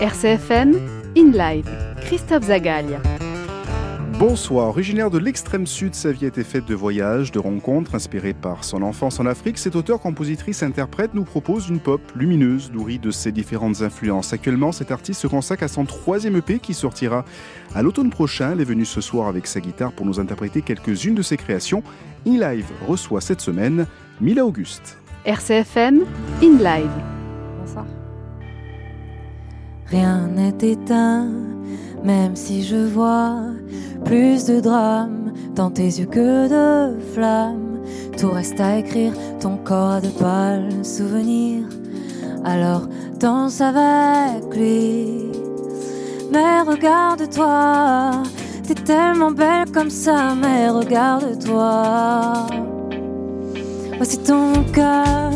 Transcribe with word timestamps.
RCFM, 0.00 0.76
In 1.16 1.32
Live, 1.32 1.68
Christophe 2.02 2.44
Zagalia. 2.44 3.00
Bonsoir, 4.16 4.68
originaire 4.68 5.10
de 5.10 5.18
l'extrême 5.18 5.66
sud, 5.66 5.92
sa 5.92 6.12
vie 6.12 6.24
a 6.24 6.28
été 6.28 6.44
faite 6.44 6.66
de 6.66 6.74
voyages, 6.76 7.32
de 7.32 7.40
rencontres, 7.40 7.96
inspirée 7.96 8.32
par 8.32 8.62
son 8.62 8.82
enfance 8.82 9.18
en 9.18 9.26
Afrique. 9.26 9.58
Cet 9.58 9.74
auteur, 9.74 9.98
compositrice, 9.98 10.62
interprète 10.62 11.14
nous 11.14 11.24
propose 11.24 11.68
une 11.68 11.80
pop 11.80 12.00
lumineuse, 12.14 12.70
nourrie 12.70 13.00
de 13.00 13.10
ses 13.10 13.32
différentes 13.32 13.82
influences. 13.82 14.32
Actuellement, 14.32 14.70
cet 14.70 14.92
artiste 14.92 15.20
se 15.20 15.26
consacre 15.26 15.64
à 15.64 15.68
son 15.68 15.84
troisième 15.84 16.36
EP 16.36 16.60
qui 16.60 16.74
sortira 16.74 17.24
à 17.74 17.82
l'automne 17.82 18.10
prochain. 18.10 18.52
Elle 18.52 18.60
est 18.60 18.64
venue 18.64 18.84
ce 18.84 19.00
soir 19.00 19.26
avec 19.26 19.48
sa 19.48 19.58
guitare 19.58 19.90
pour 19.90 20.06
nous 20.06 20.20
interpréter 20.20 20.62
quelques-unes 20.62 21.16
de 21.16 21.22
ses 21.22 21.36
créations. 21.36 21.82
In 22.24 22.38
Live 22.38 22.66
reçoit 22.86 23.20
cette 23.20 23.40
semaine 23.40 23.84
Mila 24.20 24.46
Auguste. 24.46 24.96
RCFM, 25.24 26.04
In 26.40 26.58
Live. 26.58 27.07
Rien 29.90 30.28
n'est 30.34 30.70
éteint, 30.70 31.28
même 32.04 32.36
si 32.36 32.62
je 32.62 32.76
vois 32.76 33.38
plus 34.04 34.44
de 34.44 34.60
drames 34.60 35.32
dans 35.54 35.70
tes 35.70 35.86
yeux 35.86 36.06
que 36.06 36.46
de 36.46 37.00
flammes. 37.14 37.80
Tout 38.18 38.30
reste 38.30 38.60
à 38.60 38.78
écrire, 38.78 39.14
ton 39.40 39.56
corps 39.56 39.92
a 39.92 40.00
de 40.02 40.08
pâles 40.08 40.84
souvenirs. 40.84 41.64
Alors 42.44 42.82
danse 43.18 43.62
avec 43.62 44.54
lui. 44.54 45.30
Mais 46.30 46.60
regarde-toi, 46.60 48.10
t'es 48.66 48.74
tellement 48.74 49.30
belle 49.30 49.70
comme 49.72 49.90
ça, 49.90 50.34
mais 50.34 50.68
regarde-toi. 50.68 52.46
Voici 53.96 54.18
ton 54.18 54.52
cœur, 54.70 55.32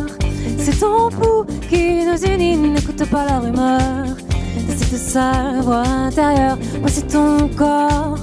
c'est 0.58 0.78
ton 0.78 1.08
pouls 1.08 1.46
qui 1.70 2.04
nous 2.04 2.22
unit, 2.30 2.58
n'écoute 2.58 3.08
pas 3.10 3.24
la 3.24 3.38
rumeur 3.38 4.16
cette 4.92 5.08
sale 5.08 5.60
voix 5.62 5.86
intérieure. 5.86 6.58
Voici 6.80 7.02
ton 7.04 7.48
corps, 7.56 8.18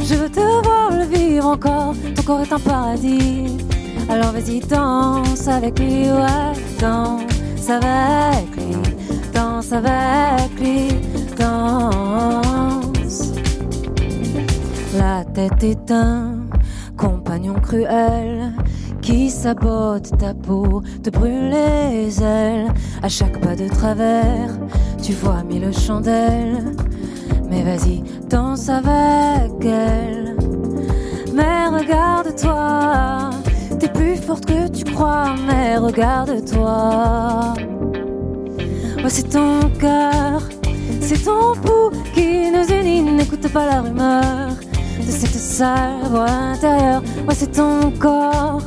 je 0.00 0.14
veux 0.14 0.28
te 0.28 0.40
voir 0.40 0.90
le 0.90 1.04
vivre 1.04 1.46
encore, 1.46 1.94
ton 2.14 2.22
corps 2.22 2.40
est 2.42 2.52
un 2.52 2.58
paradis. 2.58 3.46
Alors 4.10 4.32
vas-y, 4.32 4.60
danse 4.60 5.48
avec 5.48 5.78
lui, 5.78 6.10
ouais, 6.10 6.52
danse 6.78 7.70
avec 7.70 8.56
lui, 8.56 8.76
danse 9.32 9.72
avec 9.72 10.60
lui, 10.60 10.88
danse. 11.38 13.32
La 14.98 15.24
tête 15.24 15.64
est 15.64 15.90
un 15.90 16.34
compagnon 16.98 17.54
cruel 17.54 18.52
qui 19.00 19.30
sabote 19.30 20.16
ta 20.18 20.34
peau, 20.34 20.82
te 21.02 21.08
brûle 21.08 21.48
les 21.48 22.22
ailes. 22.22 22.72
À 23.02 23.08
chaque 23.08 23.40
pas 23.40 23.56
de 23.56 23.68
travers, 23.68 24.50
tu 25.02 25.12
vois 25.14 25.42
mille 25.42 25.72
chandelles. 25.76 26.76
Mais 27.50 27.62
vas-y, 27.62 28.02
danse 28.30 28.68
avec 28.68 29.52
elle. 29.64 30.36
Mais 31.34 31.66
regarde-toi, 31.66 33.30
t'es 33.80 33.88
plus 33.88 34.16
forte 34.16 34.46
que 34.46 34.68
tu 34.68 34.84
crois. 34.84 35.34
Mais 35.46 35.76
regarde-toi. 35.76 37.54
Voici 39.00 39.24
ton 39.24 39.68
cœur, 39.80 40.48
c'est 41.00 41.24
ton 41.24 41.54
pouls 41.60 41.90
qui 42.14 42.50
nous 42.52 42.72
unit. 42.72 43.02
N'écoute 43.02 43.48
pas 43.52 43.66
la 43.66 43.80
rumeur 43.80 44.50
de 44.98 45.10
cette 45.10 45.34
sale 45.34 46.04
voix 46.10 46.30
intérieure. 46.30 47.02
Moi, 47.24 47.34
c'est 47.34 47.50
ton 47.50 47.90
corps. 47.98 48.62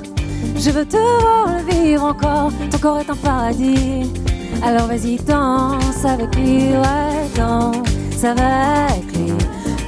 Je 0.58 0.70
veux 0.70 0.86
te 0.86 0.98
voir 0.98 1.48
le 1.48 1.72
vivre 1.72 2.04
encore. 2.04 2.52
Ton 2.70 2.78
corps 2.78 3.00
est 3.00 3.10
un 3.10 3.16
paradis. 3.16 4.12
Alors 4.64 4.88
vas-y, 4.88 5.18
danse 5.18 6.06
avec 6.06 6.36
lui, 6.36 6.70
ouais, 6.70 7.30
danse 7.36 8.24
avec 8.24 9.04
lui, 9.16 9.34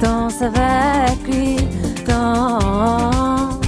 danse 0.02 0.42
avec 0.42 1.26
lui, 1.26 1.56
danse. 2.06 3.60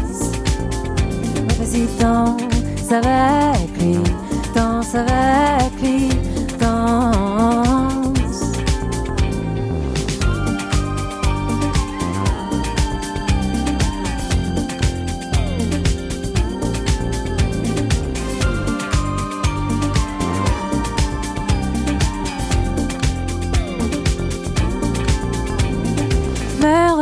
Vas-y, 1.59 1.87
danse 2.00 2.93
avec 2.93 3.71
lui, 3.81 3.99
danse 4.55 4.94
avec 4.94 5.69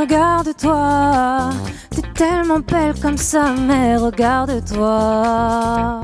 regarde-toi, 0.08 1.50
t'es 1.90 2.02
tellement 2.14 2.60
belle 2.60 2.94
comme 3.02 3.18
ça, 3.18 3.52
mais 3.66 3.96
regarde-toi. 3.96 6.02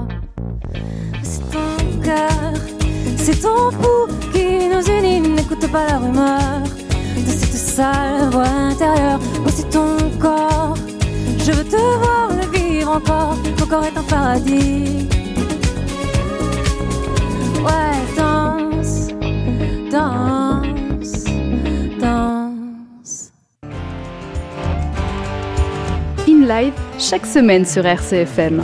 C'est 1.22 1.50
ton 1.50 2.00
cœur, 2.02 2.52
c'est 3.16 3.40
ton 3.40 3.70
pouls 3.70 4.08
qui 4.32 4.68
nous 4.68 4.84
unit, 4.98 5.20
n'écoute 5.20 5.66
pas 5.72 5.86
la 5.86 5.98
rumeur 5.98 6.60
de 7.16 7.30
cette 7.30 7.54
sale 7.54 8.28
voix 8.30 8.44
intérieure. 8.44 9.20
C'est 9.48 9.70
ton 9.70 9.96
corps, 10.20 10.76
je 11.38 11.52
veux 11.52 11.64
te 11.64 11.76
voir 11.76 12.28
le 12.28 12.46
vivre 12.58 12.96
encore, 12.96 13.38
ton 13.56 13.66
corps 13.66 13.84
est 13.84 13.96
un 13.96 14.02
paradis. 14.02 15.08
Ouais, 17.64 17.96
Live, 26.46 26.74
chaque 26.98 27.24
semaine 27.24 27.64
sur 27.64 27.86
RCFM. 27.86 28.60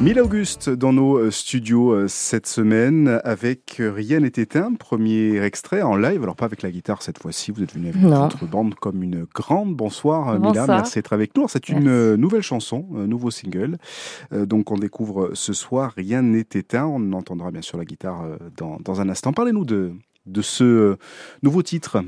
Mille 0.00 0.20
Auguste 0.20 0.70
dans 0.70 0.92
nos 0.92 1.18
euh, 1.18 1.30
studios 1.30 1.92
euh, 1.92 2.08
cette 2.08 2.46
semaine 2.46 3.20
avec 3.24 3.76
euh, 3.80 3.92
Rien 3.92 4.20
n'est 4.20 4.28
éteint, 4.28 4.72
premier 4.74 5.40
extrait 5.42 5.82
en 5.82 5.96
live, 5.96 6.22
alors 6.22 6.34
pas 6.36 6.44
avec 6.46 6.62
la 6.62 6.70
guitare 6.70 7.02
cette 7.02 7.20
fois-ci, 7.20 7.50
vous 7.52 7.62
êtes 7.62 7.74
venu 7.74 7.88
avec 7.90 8.00
Non. 8.02 8.22
votre 8.22 8.44
bande 8.46 8.74
comme 8.74 9.02
une 9.02 9.24
grande. 9.34 9.74
Bonsoir 9.76 10.30
euh, 10.30 10.38
Mila, 10.38 10.48
Bonsoir. 10.62 10.66
merci 10.78 10.94
d'être 10.96 11.12
avec 11.12 11.36
nous. 11.36 11.46
C'est 11.48 11.68
une 11.68 11.84
Merci. 11.90 12.20
nouvelle 12.20 12.42
chanson, 12.42 12.86
un 12.96 13.06
nouveau 13.06 13.30
single, 13.30 13.78
donc 14.32 14.70
on 14.72 14.76
découvre 14.76 15.30
ce 15.34 15.52
soir 15.52 15.92
Rien 15.96 16.22
n'est 16.22 16.40
éteint, 16.54 16.86
on 16.86 17.12
entendra 17.12 17.50
bien 17.50 17.62
sûr 17.62 17.78
la 17.78 17.84
guitare 17.84 18.24
dans, 18.56 18.78
dans 18.84 19.00
un 19.00 19.08
instant. 19.08 19.32
Parlez-nous 19.32 19.64
de, 19.64 19.92
de 20.26 20.42
ce 20.42 20.96
nouveau 21.42 21.62
titre. 21.62 22.02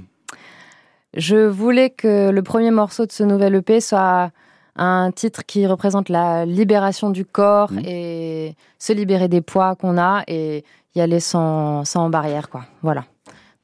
Je 1.16 1.36
voulais 1.46 1.90
que 1.90 2.30
le 2.30 2.42
premier 2.42 2.70
morceau 2.70 3.06
de 3.06 3.12
ce 3.12 3.22
nouvel 3.24 3.54
EP 3.56 3.80
soit 3.80 4.30
un 4.76 5.10
titre 5.10 5.42
qui 5.44 5.66
représente 5.66 6.08
la 6.08 6.46
libération 6.46 7.10
du 7.10 7.24
corps 7.24 7.72
Mhm. 7.72 7.82
et 7.84 8.54
se 8.78 8.92
libérer 8.92 9.28
des 9.28 9.40
poids 9.40 9.74
qu'on 9.74 9.98
a 9.98 10.22
et 10.28 10.64
y 10.94 11.00
aller 11.00 11.20
sans, 11.20 11.84
sans 11.84 12.08
barrière, 12.10 12.48
quoi. 12.48 12.62
Voilà. 12.82 13.04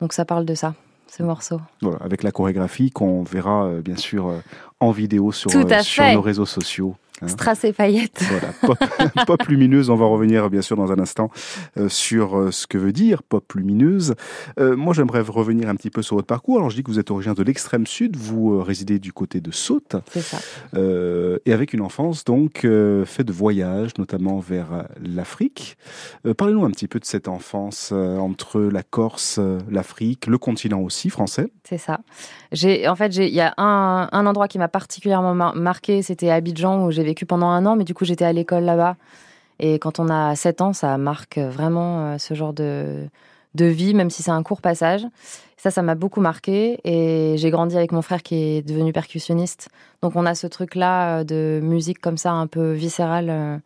Donc 0.00 0.12
ça 0.12 0.24
parle 0.24 0.44
de 0.44 0.54
ça, 0.54 0.74
ce 1.06 1.22
morceau. 1.22 1.60
Voilà, 1.80 1.98
avec 2.02 2.22
la 2.22 2.32
chorégraphie 2.32 2.90
qu'on 2.90 3.22
verra 3.22 3.64
euh, 3.64 3.80
bien 3.80 3.96
sûr 3.96 4.28
euh, 4.28 4.38
en 4.80 4.90
vidéo 4.90 5.32
sur, 5.32 5.50
euh, 5.54 5.82
sur 5.82 6.04
nos 6.12 6.20
réseaux 6.20 6.44
sociaux. 6.46 6.96
Hein. 7.22 7.28
Strass 7.28 7.64
et 7.64 7.72
paillettes. 7.72 8.22
Voilà, 8.30 8.52
pop, 8.60 8.78
pop 9.26 9.42
lumineuse, 9.48 9.90
on 9.90 9.96
va 9.96 10.06
revenir 10.06 10.50
bien 10.50 10.62
sûr 10.62 10.76
dans 10.76 10.92
un 10.92 10.98
instant 10.98 11.30
euh, 11.78 11.88
sur 11.88 12.38
euh, 12.38 12.50
ce 12.50 12.66
que 12.66 12.78
veut 12.78 12.92
dire 12.92 13.22
pop 13.22 13.50
lumineuse. 13.54 14.14
Euh, 14.60 14.76
moi 14.76 14.92
j'aimerais 14.94 15.20
revenir 15.20 15.68
un 15.68 15.74
petit 15.76 15.90
peu 15.90 16.02
sur 16.02 16.16
votre 16.16 16.26
parcours. 16.26 16.56
Alors 16.58 16.70
je 16.70 16.76
dis 16.76 16.82
que 16.82 16.90
vous 16.90 16.98
êtes 16.98 17.10
originaire 17.10 17.34
de 17.34 17.42
l'extrême 17.42 17.86
sud, 17.86 18.16
vous 18.16 18.62
résidez 18.62 18.98
du 18.98 19.12
côté 19.12 19.40
de 19.40 19.50
Saute, 19.50 19.96
C'est 20.10 20.20
ça. 20.20 20.38
et 21.46 21.52
avec 21.52 21.72
une 21.72 21.80
enfance 21.80 22.24
donc 22.24 22.64
euh, 22.64 23.04
fait 23.04 23.24
de 23.24 23.32
voyages, 23.32 23.90
notamment 23.98 24.38
vers 24.38 24.84
l'Afrique. 25.02 25.76
Parlez-nous 26.36 26.64
un 26.64 26.70
petit 26.70 26.88
peu 26.88 26.98
de 27.00 27.04
cette 27.04 27.28
enfance 27.28 27.92
entre 27.92 28.60
la 28.60 28.82
Corse, 28.82 29.40
l'Afrique, 29.70 30.26
le 30.26 30.38
continent 30.38 30.80
aussi 30.80 31.10
français. 31.10 31.48
C'est 31.64 31.78
ça. 31.78 32.00
J'ai, 32.52 32.86
en 32.88 32.94
fait, 32.94 33.12
j'ai- 33.12 33.28
il 33.28 33.34
y 33.34 33.40
a 33.40 33.54
un, 33.58 34.08
un 34.12 34.26
endroit 34.26 34.48
qui 34.48 34.58
m'a 34.58 34.68
particulièrement 34.68 35.34
mar- 35.34 35.56
marqué, 35.56 36.02
c'était 36.02 36.30
Abidjan 36.30 36.84
où 36.86 36.90
j'ai 36.90 37.02
vécu 37.06 37.24
pendant 37.24 37.48
un 37.48 37.64
an, 37.64 37.76
mais 37.76 37.84
du 37.84 37.94
coup 37.94 38.04
j'étais 38.04 38.24
à 38.24 38.32
l'école 38.32 38.64
là-bas. 38.64 38.96
Et 39.58 39.78
quand 39.78 39.98
on 39.98 40.08
a 40.08 40.34
7 40.36 40.60
ans, 40.60 40.72
ça 40.72 40.98
marque 40.98 41.38
vraiment 41.38 42.00
euh, 42.00 42.18
ce 42.18 42.34
genre 42.34 42.52
de, 42.52 43.06
de 43.54 43.64
vie, 43.64 43.94
même 43.94 44.10
si 44.10 44.22
c'est 44.22 44.30
un 44.30 44.42
court 44.42 44.60
passage. 44.60 45.06
Ça, 45.56 45.70
ça 45.70 45.82
m'a 45.82 45.94
beaucoup 45.94 46.20
marqué. 46.20 46.78
Et 46.84 47.36
j'ai 47.38 47.50
grandi 47.50 47.76
avec 47.76 47.92
mon 47.92 48.02
frère 48.02 48.22
qui 48.22 48.34
est 48.36 48.62
devenu 48.62 48.92
percussionniste. 48.92 49.68
Donc 50.02 50.14
on 50.14 50.26
a 50.26 50.34
ce 50.34 50.46
truc-là 50.46 51.20
euh, 51.20 51.24
de 51.24 51.60
musique 51.62 52.00
comme 52.00 52.18
ça, 52.18 52.32
un 52.32 52.46
peu 52.46 52.72
viscérale, 52.72 53.30
euh, 53.30 53.56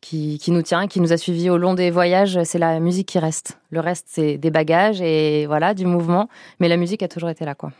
qui, 0.00 0.38
qui 0.38 0.50
nous 0.50 0.62
tient, 0.62 0.88
qui 0.88 1.00
nous 1.00 1.12
a 1.12 1.16
suivis 1.18 1.50
au 1.50 1.58
long 1.58 1.74
des 1.74 1.90
voyages. 1.90 2.42
C'est 2.44 2.58
la 2.58 2.80
musique 2.80 3.08
qui 3.08 3.18
reste. 3.18 3.58
Le 3.70 3.80
reste, 3.80 4.06
c'est 4.08 4.38
des 4.38 4.50
bagages 4.50 5.02
et 5.02 5.46
voilà, 5.46 5.74
du 5.74 5.84
mouvement. 5.84 6.28
Mais 6.58 6.68
la 6.68 6.78
musique 6.78 7.02
a 7.02 7.08
toujours 7.08 7.28
été 7.28 7.44
là, 7.44 7.54
quoi. 7.54 7.72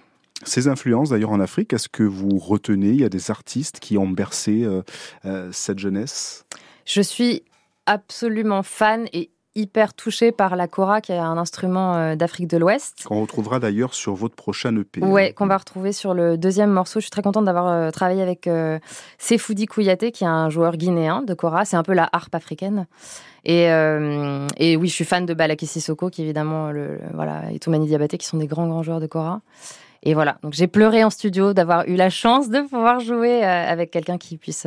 Ces 0.45 0.69
influences 0.69 1.11
d'ailleurs 1.11 1.31
en 1.31 1.41
Afrique, 1.41 1.73
est-ce 1.73 1.89
que 1.89 2.03
vous 2.03 2.39
retenez 2.39 2.91
Il 2.91 3.01
y 3.01 3.05
a 3.05 3.09
des 3.09 3.31
artistes 3.31 3.81
qui 3.81 3.99
ont 3.99 4.09
bercé 4.09 4.63
euh, 4.65 4.83
euh, 5.25 5.49
cette 5.53 5.79
jeunesse? 5.79 6.45
Je 6.85 7.01
suis 7.01 7.43
absolument 7.87 8.63
fan 8.63 9.07
et 9.13 9.31
hyper 9.55 9.93
touchée 9.95 10.33
par 10.33 10.57
la 10.57 10.67
kora, 10.67 11.01
qui 11.01 11.13
est 11.13 11.19
un 11.19 11.37
instrument 11.37 11.95
euh, 11.95 12.17
d'Afrique 12.17 12.49
de 12.49 12.57
l'Ouest. 12.57 13.05
Qu'on 13.05 13.21
retrouvera 13.21 13.61
d'ailleurs 13.61 13.95
sur 13.95 14.15
votre 14.15 14.35
prochain 14.35 14.75
EP. 14.77 15.01
Ouais, 15.01 15.33
qu'on 15.33 15.47
va 15.47 15.59
retrouver 15.59 15.93
sur 15.93 16.15
le 16.15 16.39
deuxième 16.39 16.71
morceau. 16.71 17.01
Je 17.01 17.05
suis 17.05 17.11
très 17.11 17.23
contente 17.23 17.45
d'avoir 17.45 17.69
euh, 17.69 17.91
travaillé 17.91 18.23
avec 18.23 18.47
euh, 18.47 18.79
Sefoudi 19.19 19.67
Kouyaté, 19.67 20.11
qui 20.11 20.25
est 20.25 20.29
un 20.29 20.49
joueur 20.49 20.77
guinéen 20.77 21.23
de 21.23 21.35
kora. 21.35 21.65
C'est 21.65 21.77
un 21.77 21.83
peu 21.83 21.93
la 21.93 22.09
harpe 22.13 22.35
africaine. 22.35 22.87
Et, 23.45 23.65
et 23.65 24.77
oui, 24.77 24.87
je 24.87 24.93
suis 24.93 25.05
fan 25.05 25.27
de 25.27 25.35
Balaki 25.35 25.67
Sissoko, 25.67 26.11
qui 26.11 26.23
évidemment, 26.23 26.71
le, 26.71 27.01
voilà, 27.13 27.51
et 27.51 27.59
Toumani 27.59 27.89
Diabaté, 27.89 28.17
qui 28.17 28.27
sont 28.29 28.37
des 28.37 28.47
grands, 28.47 28.69
grands 28.69 28.85
joueurs 28.85 29.01
de 29.01 29.09
kora. 29.09 29.41
Et 30.05 30.15
voilà, 30.15 30.39
donc 30.43 30.53
j'ai 30.53 30.67
pleuré 30.67 31.05
en 31.05 31.11
studio 31.11 31.53
d'avoir 31.53 31.87
eu 31.89 31.95
la 31.95 32.11
chance 32.11 32.49
de 32.49 32.61
pouvoir 32.63 32.99
jouer 32.99 33.45
avec 33.45 33.91
quelqu'un 33.93 34.19
qui 34.19 34.37
puisse 34.37 34.67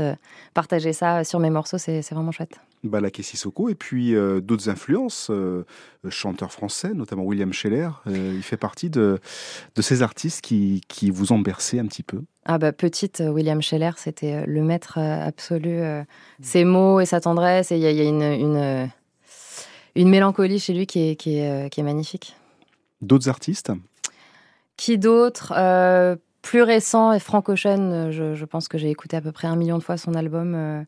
partager 0.53 0.93
ça 0.93 1.25
sur 1.25 1.39
mes 1.39 1.49
morceaux. 1.49 1.77
C'est 1.77 2.09
vraiment 2.11 2.31
chouette. 2.31 2.57
Balaké 2.89 3.23
Sissoko, 3.23 3.69
et 3.69 3.75
puis 3.75 4.15
euh, 4.15 4.39
d'autres 4.41 4.69
influences, 4.69 5.29
euh, 5.29 5.65
chanteurs 6.09 6.51
français, 6.51 6.93
notamment 6.93 7.23
William 7.23 7.51
Scheller. 7.51 7.89
Euh, 8.07 8.33
il 8.35 8.43
fait 8.43 8.57
partie 8.57 8.89
de, 8.89 9.19
de 9.75 9.81
ces 9.81 10.01
artistes 10.01 10.41
qui, 10.41 10.81
qui, 10.87 11.09
vous 11.09 11.31
ont 11.31 11.39
bercé 11.39 11.79
un 11.79 11.85
petit 11.85 12.03
peu. 12.03 12.21
Ah 12.45 12.57
bah 12.57 12.71
petite, 12.71 13.23
William 13.25 13.61
Scheller, 13.61 13.91
c'était 13.97 14.45
le 14.45 14.63
maître 14.63 14.99
absolu. 14.99 15.79
ses 16.41 16.63
mots 16.63 16.99
et 16.99 17.05
sa 17.05 17.19
tendresse, 17.19 17.71
et 17.71 17.77
il 17.77 17.81
y, 17.81 17.87
a 17.87 18.03
une, 18.03 18.21
une, 18.21 18.89
une, 19.95 20.09
mélancolie 20.09 20.59
chez 20.59 20.73
lui 20.73 20.85
qui 20.85 21.09
est, 21.09 21.15
qui 21.15 21.39
est, 21.39 21.69
qui 21.71 21.79
est 21.79 21.83
magnifique. 21.83 22.35
D'autres 23.01 23.29
artistes? 23.29 23.71
Qui 24.77 24.97
d'autres 24.97 25.53
Plus 26.41 26.61
récent, 26.61 27.11
et 27.11 27.19
Frank 27.19 27.49
Ocean, 27.49 28.11
je, 28.11 28.35
je, 28.35 28.45
pense 28.45 28.67
que 28.67 28.77
j'ai 28.77 28.89
écouté 28.89 29.17
à 29.17 29.21
peu 29.21 29.31
près 29.31 29.47
un 29.47 29.55
million 29.55 29.77
de 29.77 29.83
fois 29.83 29.97
son 29.97 30.13
album 30.13 30.85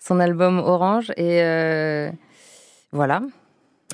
son 0.00 0.18
album 0.18 0.58
Orange. 0.58 1.10
Et 1.16 1.42
euh, 1.42 2.10
voilà. 2.90 3.22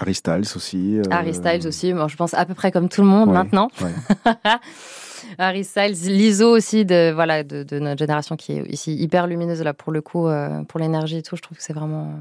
Harry 0.00 0.14
Styles 0.14 0.46
aussi. 0.54 0.98
Euh, 0.98 1.02
Harry 1.10 1.34
Styles 1.34 1.66
aussi, 1.66 1.90
je 1.90 2.16
pense 2.16 2.34
à 2.34 2.44
peu 2.46 2.54
près 2.54 2.70
comme 2.70 2.88
tout 2.88 3.02
le 3.02 3.06
monde 3.08 3.30
maintenant. 3.32 3.70
Harry 5.38 5.64
Styles, 5.64 5.96
l'ISO 6.06 6.50
aussi 6.50 6.84
de, 6.84 7.10
voilà, 7.12 7.42
de, 7.42 7.78
notre 7.78 7.98
génération 7.98 8.36
qui 8.36 8.52
est 8.52 8.66
ici 8.70 8.94
hyper 8.94 9.26
lumineuse 9.26 9.62
là 9.62 9.74
pour 9.74 9.92
le 9.92 10.02
coup, 10.02 10.28
euh, 10.28 10.62
pour 10.64 10.78
l'énergie 10.78 11.18
et 11.18 11.22
tout. 11.22 11.36
Je 11.36 11.42
trouve 11.42 11.56
que 11.56 11.62
c'est 11.62 11.72
vraiment, 11.72 12.12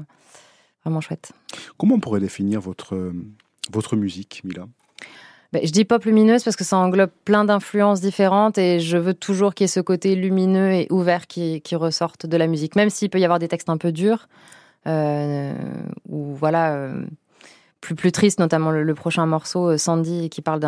vraiment 0.84 1.00
chouette. 1.00 1.32
Comment 1.76 1.96
on 1.96 2.00
pourrait 2.00 2.20
définir 2.20 2.60
votre, 2.60 3.12
votre 3.70 3.96
musique, 3.96 4.40
Mila? 4.44 4.66
Je 5.52 5.70
dis 5.70 5.84
pop 5.84 6.04
lumineuse 6.04 6.44
parce 6.44 6.56
que 6.56 6.64
ça 6.64 6.76
englobe 6.76 7.10
plein 7.24 7.44
d'influences 7.44 8.00
différentes 8.00 8.58
et 8.58 8.80
je 8.80 8.96
veux 8.96 9.14
toujours 9.14 9.54
qu'il 9.54 9.64
y 9.64 9.66
ait 9.66 9.68
ce 9.68 9.80
côté 9.80 10.14
lumineux 10.14 10.72
et 10.72 10.86
ouvert 10.90 11.26
qui, 11.26 11.60
qui 11.62 11.76
ressorte 11.76 12.26
de 12.26 12.36
la 12.36 12.46
musique, 12.46 12.76
même 12.76 12.90
s'il 12.90 13.10
peut 13.10 13.20
y 13.20 13.24
avoir 13.24 13.38
des 13.38 13.48
textes 13.48 13.70
un 13.70 13.76
peu 13.76 13.92
durs 13.92 14.28
euh, 14.86 15.54
ou 16.08 16.34
voilà 16.34 16.74
euh, 16.74 17.04
plus 17.80 17.94
plus 17.94 18.12
tristes, 18.12 18.38
notamment 18.38 18.70
le, 18.70 18.94
prochain 18.94 19.26
morceau 19.26 19.70
euh, 19.70 19.78
Sandy 19.78 20.30
qui 20.30 20.42
parle 20.42 20.60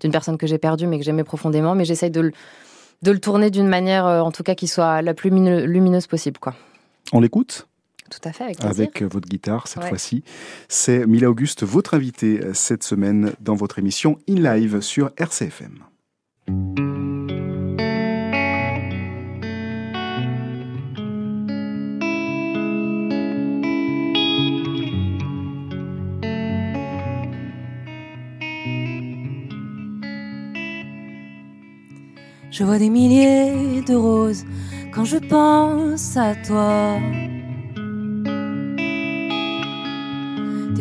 d'une 0.00 0.12
personne 0.12 0.38
que 0.38 0.46
j'ai 0.46 0.58
perdue 0.58 0.86
mais 0.86 0.98
que 0.98 1.04
j'aimais 1.04 1.24
profondément, 1.24 1.74
mais 1.74 1.84
j'essaye 1.84 2.10
de 2.10 2.20
le, 2.20 2.32
de 3.02 3.12
le 3.12 3.18
tourner 3.18 3.50
d'une 3.50 3.68
manière 3.68 4.06
en 4.06 4.30
tout 4.30 4.42
cas 4.42 4.54
qui 4.54 4.68
soit 4.68 5.02
la 5.02 5.14
plus 5.14 5.30
lumineuse 5.30 6.06
possible 6.06 6.38
quoi. 6.38 6.54
On 7.12 7.20
l'écoute? 7.20 7.66
Tout 8.12 8.28
à 8.28 8.32
fait, 8.32 8.44
avec, 8.44 8.64
avec 8.64 9.02
euh, 9.02 9.06
votre 9.06 9.28
guitare 9.28 9.68
cette 9.68 9.84
fois-ci. 9.84 10.22
C'est 10.68 11.06
Mila 11.06 11.30
Auguste, 11.30 11.62
votre 11.62 11.94
invitée 11.94 12.40
euh, 12.40 12.52
cette 12.52 12.82
semaine 12.82 13.32
dans 13.40 13.54
votre 13.54 13.78
émission 13.78 14.18
In 14.28 14.34
Live 14.34 14.80
sur 14.80 15.10
RCFM. 15.16 15.78
Je 32.50 32.64
vois 32.64 32.78
des 32.78 32.90
milliers 32.90 33.80
de 33.80 33.94
roses 33.94 34.44
quand 34.94 35.06
je 35.06 35.16
pense 35.16 36.18
à 36.18 36.34
toi. 36.34 37.00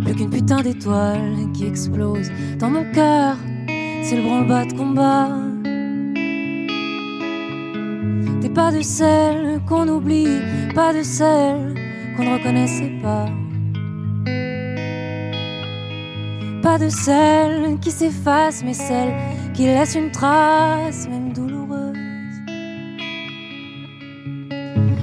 Plus 0.01 0.15
qu'une 0.15 0.30
putain 0.30 0.62
d'étoile 0.62 1.48
qui 1.53 1.65
explose 1.65 2.30
dans 2.59 2.69
mon 2.69 2.83
cœur. 2.92 3.36
C'est 4.03 4.15
le 4.15 4.24
branle-bas 4.24 4.65
de 4.65 4.74
combat. 4.74 5.30
T'es 8.42 8.50
pas 8.50 8.71
de 8.71 8.81
celle 8.81 9.62
qu'on 9.68 9.88
oublie, 9.88 10.39
pas 10.74 10.94
de 10.94 11.03
celle 11.03 11.75
qu'on 12.15 12.24
ne 12.24 12.33
reconnaissait 12.33 12.94
pas. 13.01 13.27
Pas 16.62 16.77
de 16.77 16.89
celle 16.89 17.80
qui 17.80 17.92
s'efface, 17.92 18.63
mais 18.63 18.74
celle 18.74 19.13
qui 19.53 19.63
laisse 19.63 19.95
une 19.95 20.12
trace, 20.12 21.07
même 21.07 21.33
douloureuse. 21.33 21.50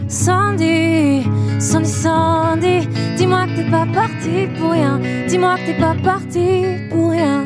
Sandy, 0.08 1.22
Sandy, 1.60 1.88
Sandy, 1.88 2.88
dis-moi 3.16 3.46
que 3.46 3.56
t'es 3.56 3.70
pas 3.70 3.86
parti 3.92 4.48
pour 4.58 4.70
rien. 4.70 4.98
Dis-moi 5.28 5.56
que 5.58 5.66
t'es 5.66 5.78
pas 5.78 5.94
parti 6.02 6.88
pour 6.88 7.10
rien. 7.10 7.44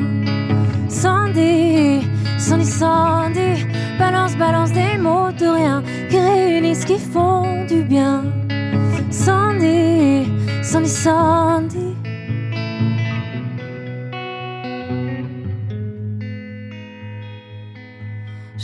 Sandy, 0.89 2.07
Sandy, 2.39 2.65
Sandy, 2.65 3.67
balance, 3.99 4.37
balance 4.37 4.71
des 4.73 4.97
mots 4.97 5.33
de 5.33 5.47
rien 5.47 5.83
qui 6.09 6.21
réunissent, 6.21 6.85
qui 6.85 6.99
font 6.99 7.65
du 7.67 7.83
bien. 7.83 8.23
Sandy, 9.11 10.31
Sandy, 10.63 10.89
Sandy. 10.89 11.92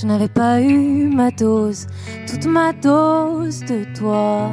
Je 0.00 0.06
n'avais 0.06 0.28
pas 0.28 0.60
eu 0.60 1.08
ma 1.08 1.32
dose, 1.32 1.88
toute 2.28 2.46
ma 2.46 2.72
dose 2.72 3.64
de 3.64 3.82
toi. 3.98 4.48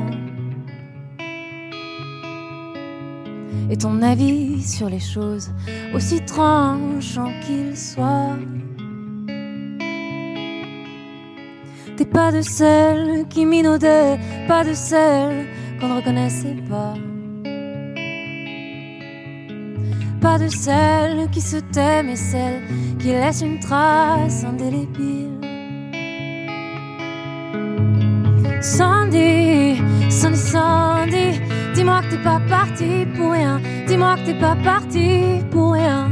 Et 3.70 3.78
ton 3.78 4.02
avis 4.02 4.64
sur 4.64 4.90
les 4.90 5.00
choses, 5.00 5.52
aussi 5.94 6.20
tranchant 6.26 7.32
qu'il 7.46 7.78
soit. 7.78 8.40
T'es 11.96 12.06
pas 12.06 12.32
de 12.32 12.42
celle 12.42 13.28
qui 13.30 13.46
minaudait, 13.46 14.18
pas 14.48 14.64
de 14.64 14.74
celle 14.74 15.46
qu'on 15.80 15.90
ne 15.90 15.98
reconnaissait 15.98 16.58
pas. 16.68 16.96
Pas 20.22 20.40
de 20.40 20.48
celle 20.48 21.30
qui 21.30 21.42
se 21.42 21.58
tait, 21.58 22.02
mais 22.02 22.16
celle 22.16 22.64
qui 22.98 23.10
laisse 23.10 23.42
une 23.42 23.60
trace 23.60 24.44
indélébile. 24.44 25.35
Sandy, 28.66 29.80
Sandy, 30.10 30.38
Sandy, 30.38 31.40
dis-moi 31.76 32.02
que 32.02 32.16
t'es 32.16 32.24
pas 32.24 32.42
parti 32.50 33.06
pour 33.16 33.32
rien. 33.34 33.62
Dis-moi 33.86 34.16
que 34.16 34.26
t'es 34.26 34.40
pas 34.40 34.56
parti 34.56 35.40
pour 35.52 35.74
rien. 35.74 36.10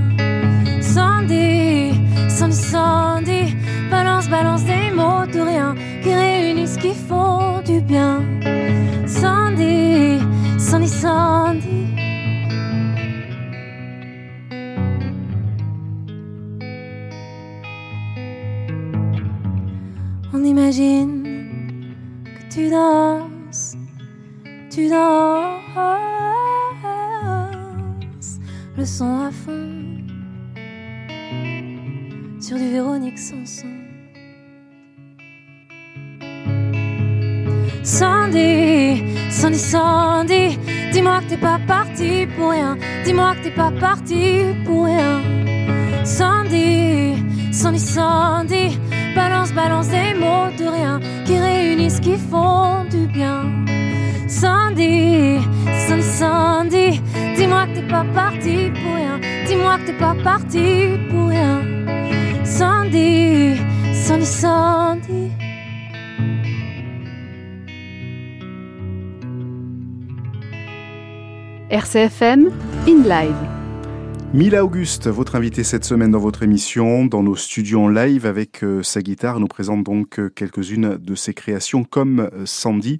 Sandy, 0.79 1.99
Sandy, 2.29 2.55
Sandy, 2.55 3.55
balance, 3.89 4.29
balance 4.29 4.63
des 4.65 4.91
mots 4.91 5.25
de 5.33 5.39
rien 5.39 5.73
qui 6.03 6.13
réunissent, 6.13 6.77
qui 6.77 6.93
font 6.93 7.59
du 7.65 7.81
bien. 7.81 8.21
Sandy, 9.07 10.19
Sandy, 10.59 10.87
Sandy. 10.87 11.87
On 20.31 20.43
imagine 20.43 21.22
tu 22.53 22.69
danses, 22.69 23.75
tu 24.69 24.87
danses, 24.87 25.59
le 28.77 28.85
son 28.85 29.21
à 29.21 29.31
fond 29.31 29.71
sur 32.39 32.57
du 32.57 32.69
Véronique 32.69 33.17
Sanson. 33.17 33.67
Sandy, 37.81 39.03
Sandy, 39.31 39.57
Sandy, 39.57 40.59
dis-moi 40.91 41.21
que 41.21 41.29
t'es 41.29 41.37
pas 41.37 41.59
parti 41.67 42.27
pour 42.37 42.51
rien, 42.51 42.77
dis-moi 43.03 43.33
que 43.35 43.45
t'es 43.45 43.55
pas 43.55 43.71
parti 43.71 44.43
pour 44.63 44.85
rien. 44.85 45.23
Sandy, 46.05 47.15
Sandy, 47.51 47.79
Sandy, 47.79 48.77
balance, 49.15 49.51
balance 49.53 49.87
des 49.87 50.13
mots 50.13 50.51
de 50.55 50.65
rien 50.65 50.99
qui 51.73 51.79
réunissent, 51.79 51.99
qui 51.99 52.17
font 52.17 52.83
du 52.89 53.07
bien. 53.07 53.43
Sandy, 54.27 55.39
Sandy, 55.87 56.03
Sandy, 56.03 57.01
dis-moi 57.35 57.67
que 57.67 57.75
t'es 57.75 57.87
pas 57.87 58.05
parti 58.13 58.71
pour 58.71 58.95
rien. 58.95 59.19
Dis-moi 59.47 59.77
que 59.79 59.87
t'es 59.87 59.93
pas 59.93 60.15
parti 60.23 60.97
pour 61.09 61.29
rien. 61.29 61.61
Sandy, 62.43 63.55
Sandy, 63.93 64.25
Sandy. 64.25 65.31
RCFM, 71.69 72.51
In 72.87 73.03
Live. 73.03 73.62
Mila 74.33 74.65
Auguste, 74.65 75.07
votre 75.09 75.35
invitée 75.35 75.63
cette 75.63 75.85
semaine 75.85 76.09
dans 76.09 76.19
votre 76.19 76.41
émission, 76.41 77.05
dans 77.05 77.21
nos 77.21 77.35
studios 77.35 77.81
en 77.81 77.87
live 77.87 78.25
avec 78.25 78.63
euh, 78.63 78.81
sa 78.81 79.03
guitare, 79.03 79.39
nous 79.39 79.47
présente 79.47 79.83
donc 79.83 80.19
euh, 80.19 80.27
quelques-unes 80.27 80.97
de 80.97 81.13
ses 81.13 81.35
créations 81.35 81.83
comme 81.83 82.19
euh, 82.21 82.43
Sandy, 82.47 82.97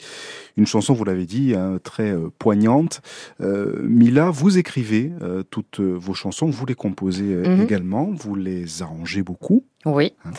une 0.58 0.68
chanson, 0.68 0.94
vous 0.94 1.04
l'avez 1.04 1.26
dit, 1.26 1.56
hein, 1.56 1.80
très 1.84 2.16
poignante. 2.38 3.02
Mila, 3.40 4.30
vous 4.30 4.60
écrivez 4.60 5.12
toutes 5.50 5.80
vos 5.80 6.14
chansons, 6.14 6.52
vous 6.52 6.68
les 6.68 6.76
composez 6.76 7.24
mhm. 7.24 7.64
également, 7.64 8.12
vous 8.14 8.36
les 8.36 8.84
arrangez 8.84 9.24
beaucoup. 9.24 9.66
Oui. 9.86 10.14
Hein. 10.26 10.32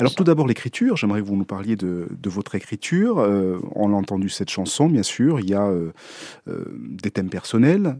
Alors 0.00 0.14
tout 0.14 0.24
d'abord 0.24 0.48
l'écriture, 0.48 0.96
j'aimerais 0.96 1.20
que 1.20 1.26
vous 1.26 1.36
nous 1.36 1.44
parliez 1.44 1.76
de, 1.76 2.08
votre 2.24 2.56
écriture. 2.56 3.20
Euh, 3.20 3.60
on 3.76 3.92
a 3.92 3.96
entendu 3.96 4.28
cette 4.28 4.50
chanson, 4.50 4.88
bien 4.88 5.04
sûr, 5.04 5.38
il 5.38 5.48
y 5.48 5.54
a 5.54 5.66
euh, 5.66 5.92
euh, 6.48 6.64
des 6.74 7.12
thèmes 7.12 7.30
personnels. 7.30 7.96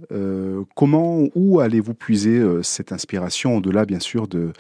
comment, 0.75 1.23
où 1.35 1.61
allez-vous 1.61 1.95
puiser 1.95 2.43
cette 2.63 2.91
inspiration 2.91 3.57
au-delà, 3.57 3.85
bien 3.85 4.01
sûr, 4.01 4.27
de, 4.27 4.53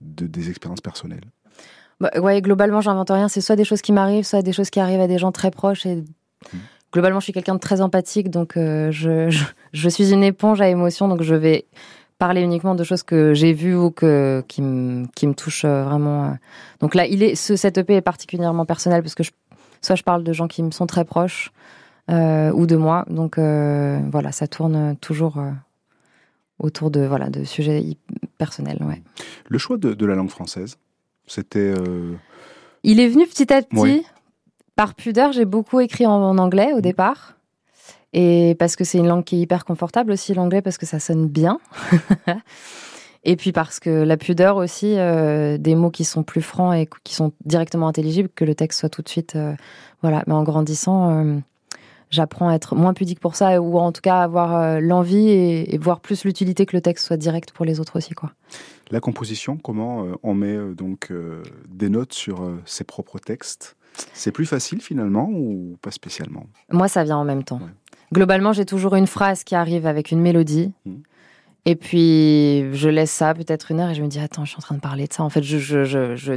des 0.00 0.48
expériences 0.48 0.80
personnelles? 0.80 1.24
Bah, 1.98 2.10
ouais, 2.20 2.40
globalement, 2.40 2.80
j'invente 2.80 3.10
rien. 3.10 3.28
C'est 3.28 3.40
soit 3.40 3.56
des 3.56 3.64
choses 3.64 3.82
qui 3.82 3.92
m'arrivent, 3.92 4.24
soit 4.24 4.42
des 4.42 4.52
choses 4.52 4.70
qui 4.70 4.78
arrivent 4.78 5.00
à 5.00 5.08
des 5.08 5.18
gens 5.18 5.32
très 5.32 5.50
proches. 5.50 5.86
Et 5.86 5.96
mmh. 5.96 6.58
globalement, 6.92 7.18
je 7.18 7.24
suis 7.24 7.32
quelqu'un 7.32 7.54
de 7.54 7.60
très 7.60 7.80
empathique, 7.80 8.30
donc 8.30 8.52
je, 8.54 9.36
je, 9.72 9.88
suis 9.88 10.12
une 10.12 10.22
éponge 10.22 10.60
à 10.60 10.68
émotions, 10.68 11.08
donc 11.08 11.22
je 11.22 11.34
vais 11.34 11.66
parler 12.18 12.40
uniquement 12.42 12.74
de 12.74 12.84
choses 12.84 13.02
que 13.02 13.34
j'ai 13.34 13.52
vues 13.52 13.76
ou 13.76 13.90
que, 13.90 14.42
qui, 14.48 14.62
me, 14.62 15.06
qui 15.14 15.26
me 15.26 15.34
touchent 15.34 15.64
euh, 15.64 15.84
vraiment. 15.84 16.24
Euh. 16.24 16.30
Donc 16.80 16.94
là, 16.94 17.06
il 17.06 17.22
est, 17.22 17.34
ce, 17.34 17.56
cette 17.56 17.78
EP 17.78 17.94
est 17.94 18.00
particulièrement 18.00 18.64
personnel 18.64 19.02
parce 19.02 19.14
que 19.14 19.22
je, 19.22 19.30
soit 19.82 19.96
je 19.96 20.02
parle 20.02 20.24
de 20.24 20.32
gens 20.32 20.48
qui 20.48 20.62
me 20.62 20.70
sont 20.70 20.86
très 20.86 21.04
proches 21.04 21.52
euh, 22.10 22.50
ou 22.52 22.66
de 22.66 22.76
moi. 22.76 23.04
Donc 23.08 23.38
voilà, 23.38 24.32
ça 24.32 24.46
tourne 24.46 24.96
toujours 25.00 25.38
autour 26.58 26.90
de, 26.90 27.00
voilà, 27.00 27.28
de 27.28 27.44
sujets 27.44 27.84
personnels. 28.38 28.82
Ouais. 28.82 29.02
Le 29.48 29.58
choix 29.58 29.76
de, 29.76 29.92
de 29.92 30.06
la 30.06 30.14
langue 30.14 30.30
française, 30.30 30.78
c'était... 31.26 31.74
Il 32.82 33.00
est 33.00 33.08
venu 33.08 33.26
petit 33.26 33.52
à 33.52 33.62
petit. 33.62 34.04
Par 34.76 34.94
pudeur, 34.94 35.32
j'ai 35.32 35.46
beaucoup 35.46 35.80
écrit 35.80 36.06
en 36.06 36.38
anglais 36.38 36.72
au 36.72 36.78
mmh. 36.78 36.82
départ. 36.82 37.35
Et 38.18 38.56
parce 38.58 38.76
que 38.76 38.84
c'est 38.84 38.96
une 38.96 39.08
langue 39.08 39.24
qui 39.24 39.36
est 39.36 39.40
hyper 39.40 39.66
confortable 39.66 40.10
aussi, 40.10 40.32
l'anglais, 40.32 40.62
parce 40.62 40.78
que 40.78 40.86
ça 40.86 40.98
sonne 40.98 41.28
bien. 41.28 41.60
et 43.24 43.36
puis 43.36 43.52
parce 43.52 43.78
que 43.78 43.90
la 43.90 44.16
pudeur 44.16 44.56
aussi, 44.56 44.98
euh, 44.98 45.58
des 45.58 45.74
mots 45.74 45.90
qui 45.90 46.04
sont 46.04 46.22
plus 46.22 46.40
francs 46.40 46.74
et 46.74 46.88
qui 47.04 47.14
sont 47.14 47.32
directement 47.44 47.88
intelligibles, 47.88 48.30
que 48.34 48.46
le 48.46 48.54
texte 48.54 48.80
soit 48.80 48.88
tout 48.88 49.02
de 49.02 49.08
suite. 49.10 49.36
Euh, 49.36 49.52
voilà. 50.00 50.24
Mais 50.26 50.32
en 50.32 50.44
grandissant, 50.44 51.10
euh, 51.10 51.38
j'apprends 52.08 52.48
à 52.48 52.54
être 52.54 52.74
moins 52.74 52.94
pudique 52.94 53.20
pour 53.20 53.36
ça, 53.36 53.60
ou 53.60 53.78
en 53.78 53.92
tout 53.92 54.00
cas 54.00 54.22
avoir 54.22 54.80
l'envie 54.80 55.28
et, 55.28 55.76
voir 55.76 56.00
plus 56.00 56.24
l'utilité 56.24 56.64
que 56.64 56.74
le 56.74 56.80
texte 56.80 57.04
soit 57.04 57.18
direct 57.18 57.52
pour 57.52 57.66
les 57.66 57.80
autres 57.80 57.96
aussi. 57.98 58.14
Quoi. 58.14 58.32
La 58.90 59.00
composition, 59.00 59.58
comment 59.58 60.06
on 60.22 60.32
met 60.32 60.56
donc 60.74 61.12
des 61.68 61.90
notes 61.90 62.14
sur 62.14 62.50
ses 62.64 62.84
propres 62.84 63.18
textes? 63.18 63.76
C'est 64.12 64.32
plus 64.32 64.46
facile 64.46 64.80
finalement 64.80 65.28
ou 65.30 65.76
pas 65.82 65.90
spécialement? 65.90 66.46
Moi, 66.70 66.88
ça 66.88 67.04
vient 67.04 67.16
en 67.16 67.24
même 67.24 67.44
temps. 67.44 67.60
Globalement, 68.16 68.52
j'ai 68.52 68.64
toujours 68.64 68.94
une 68.94 69.06
phrase 69.06 69.44
qui 69.44 69.54
arrive 69.54 69.86
avec 69.86 70.10
une 70.10 70.20
mélodie. 70.20 70.72
Mmh. 70.84 70.94
Et 71.66 71.74
puis, 71.74 72.72
je 72.74 72.88
laisse 72.88 73.10
ça 73.10 73.34
peut-être 73.34 73.70
une 73.72 73.80
heure 73.80 73.90
et 73.90 73.94
je 73.94 74.02
me 74.02 74.06
dis, 74.06 74.20
attends, 74.20 74.44
je 74.44 74.50
suis 74.50 74.58
en 74.58 74.62
train 74.62 74.76
de 74.76 74.80
parler 74.80 75.06
de 75.06 75.12
ça. 75.12 75.24
En 75.24 75.30
fait, 75.30 75.42
je, 75.42 75.58
je, 75.58 75.84
je, 75.84 76.32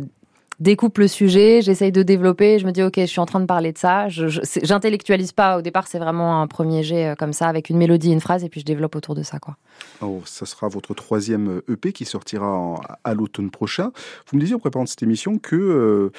découpe 0.59 0.97
le 0.97 1.07
sujet, 1.07 1.61
j'essaye 1.61 1.91
de 1.91 2.03
développer, 2.03 2.59
je 2.59 2.65
me 2.65 2.71
dis, 2.71 2.83
ok, 2.83 2.95
je 2.97 3.05
suis 3.05 3.19
en 3.19 3.25
train 3.25 3.39
de 3.39 3.45
parler 3.45 3.71
de 3.71 3.77
ça. 3.77 4.09
Je 4.09 4.27
J'intellectualise 4.63 5.31
pas. 5.31 5.57
Au 5.57 5.61
départ, 5.61 5.87
c'est 5.87 5.99
vraiment 5.99 6.41
un 6.41 6.47
premier 6.47 6.83
jet 6.83 7.09
euh, 7.09 7.15
comme 7.15 7.33
ça, 7.33 7.47
avec 7.47 7.69
une 7.69 7.77
mélodie, 7.77 8.11
une 8.11 8.19
phrase, 8.19 8.43
et 8.43 8.49
puis 8.49 8.59
je 8.59 8.65
développe 8.65 8.95
autour 8.95 9.15
de 9.15 9.23
ça. 9.23 9.39
quoi. 9.39 9.55
Oh, 10.01 10.21
ça 10.25 10.45
sera 10.45 10.67
votre 10.67 10.93
troisième 10.93 11.61
EP 11.69 11.93
qui 11.93 12.05
sortira 12.05 12.81
à 13.03 13.13
l'automne 13.13 13.51
prochain. 13.51 13.91
Vous 14.29 14.37
me 14.37 14.41
disiez 14.41 14.55
en 14.55 14.59
préparant 14.59 14.85
cette 14.85 15.03
émission 15.03 15.37
que 15.37 15.55
euh, 15.55 16.11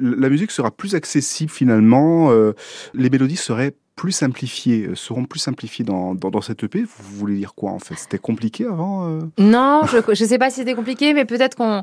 la 0.00 0.28
musique 0.28 0.50
sera 0.50 0.70
plus 0.70 0.94
accessible 0.94 1.50
finalement, 1.50 2.30
euh, 2.30 2.54
les 2.92 3.10
mélodies 3.10 3.36
seraient 3.36 3.74
plus 3.96 4.12
simplifiées, 4.12 4.86
euh, 4.86 4.94
seront 4.94 5.24
plus 5.24 5.40
simplifiées 5.40 5.84
dans, 5.84 6.14
dans, 6.14 6.40
cette 6.40 6.64
EP. 6.64 6.82
Vous 6.82 7.16
voulez 7.16 7.36
dire 7.36 7.54
quoi 7.54 7.70
en 7.70 7.78
fait? 7.78 7.94
C'était 7.96 8.18
compliqué 8.18 8.64
avant 8.64 9.08
euh? 9.08 9.20
Non, 9.38 9.82
je 9.84 10.10
ne 10.10 10.28
sais 10.28 10.38
pas 10.38 10.50
si 10.50 10.56
c'était 10.56 10.74
compliqué, 10.74 11.14
mais 11.14 11.24
peut-être 11.24 11.56
qu'on. 11.56 11.82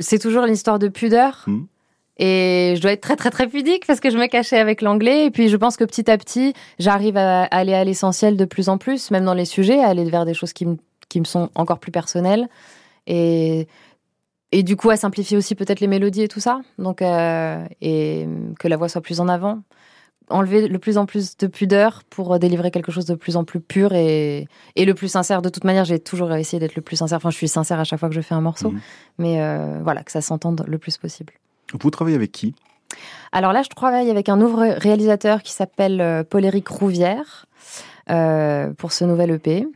C'est 0.00 0.18
toujours 0.18 0.46
l'histoire 0.46 0.78
de 0.78 0.88
pudeur. 0.88 1.44
Hmm. 1.46 1.64
Et 2.16 2.74
je 2.76 2.80
dois 2.80 2.92
être 2.92 3.00
très 3.00 3.16
très 3.16 3.30
très 3.30 3.48
pudique 3.48 3.86
parce 3.86 3.98
que 3.98 4.08
je 4.08 4.16
me 4.16 4.26
cachais 4.26 4.58
avec 4.58 4.82
l'anglais. 4.82 5.26
Et 5.26 5.30
puis 5.30 5.48
je 5.48 5.56
pense 5.56 5.76
que 5.76 5.84
petit 5.84 6.08
à 6.10 6.16
petit, 6.16 6.54
j'arrive 6.78 7.16
à 7.16 7.44
aller 7.44 7.74
à 7.74 7.82
l'essentiel 7.82 8.36
de 8.36 8.44
plus 8.44 8.68
en 8.68 8.78
plus, 8.78 9.10
même 9.10 9.24
dans 9.24 9.34
les 9.34 9.44
sujets, 9.44 9.80
à 9.80 9.88
aller 9.88 10.04
vers 10.04 10.24
des 10.24 10.34
choses 10.34 10.52
qui 10.52 10.66
me, 10.66 10.76
qui 11.08 11.18
me 11.18 11.24
sont 11.24 11.50
encore 11.56 11.80
plus 11.80 11.92
personnelles. 11.92 12.48
Et 13.06 13.66
et 14.52 14.62
du 14.62 14.76
coup 14.76 14.90
à 14.90 14.96
simplifier 14.96 15.36
aussi 15.36 15.56
peut-être 15.56 15.80
les 15.80 15.88
mélodies 15.88 16.22
et 16.22 16.28
tout 16.28 16.38
ça. 16.38 16.60
Donc 16.78 17.02
euh, 17.02 17.64
et 17.80 18.28
que 18.60 18.68
la 18.68 18.76
voix 18.76 18.88
soit 18.88 19.00
plus 19.00 19.18
en 19.18 19.28
avant. 19.28 19.62
Enlever 20.30 20.68
le 20.68 20.78
plus 20.78 20.96
en 20.96 21.06
plus 21.06 21.36
de 21.36 21.46
pudeur 21.46 22.02
pour 22.08 22.38
délivrer 22.38 22.70
quelque 22.70 22.90
chose 22.90 23.04
de 23.04 23.14
plus 23.14 23.36
en 23.36 23.44
plus 23.44 23.60
pur 23.60 23.92
et, 23.92 24.48
et 24.76 24.84
le 24.84 24.94
plus 24.94 25.08
sincère. 25.08 25.42
De 25.42 25.48
toute 25.48 25.64
manière, 25.64 25.84
j'ai 25.84 25.98
toujours 25.98 26.32
essayé 26.32 26.58
d'être 26.58 26.76
le 26.76 26.82
plus 26.82 26.96
sincère. 26.96 27.16
Enfin, 27.16 27.30
je 27.30 27.36
suis 27.36 27.48
sincère 27.48 27.78
à 27.78 27.84
chaque 27.84 28.00
fois 28.00 28.08
que 28.08 28.14
je 28.14 28.20
fais 28.20 28.34
un 28.34 28.40
morceau, 28.40 28.70
mhm. 28.70 28.80
mais 29.18 29.42
euh, 29.42 29.80
voilà, 29.82 30.02
que 30.02 30.10
ça 30.10 30.20
s'entende 30.20 30.64
le 30.66 30.78
plus 30.78 30.96
possible. 30.96 31.34
Vous 31.78 31.90
travaillez 31.90 32.16
avec 32.16 32.32
qui? 32.32 32.54
Alors 33.32 33.52
là, 33.52 33.62
je 33.62 33.68
travaille 33.68 34.10
avec 34.10 34.28
un 34.28 34.36
nouveau 34.36 34.58
réalisateur 34.58 35.42
qui 35.42 35.52
s'appelle 35.52 36.00
euh, 36.00 36.24
Paul-Éric 36.24 36.68
Rouvière 36.68 37.46
pour 38.06 38.92
ce 38.92 39.04
nouvel 39.04 39.30
EP. 39.30 39.66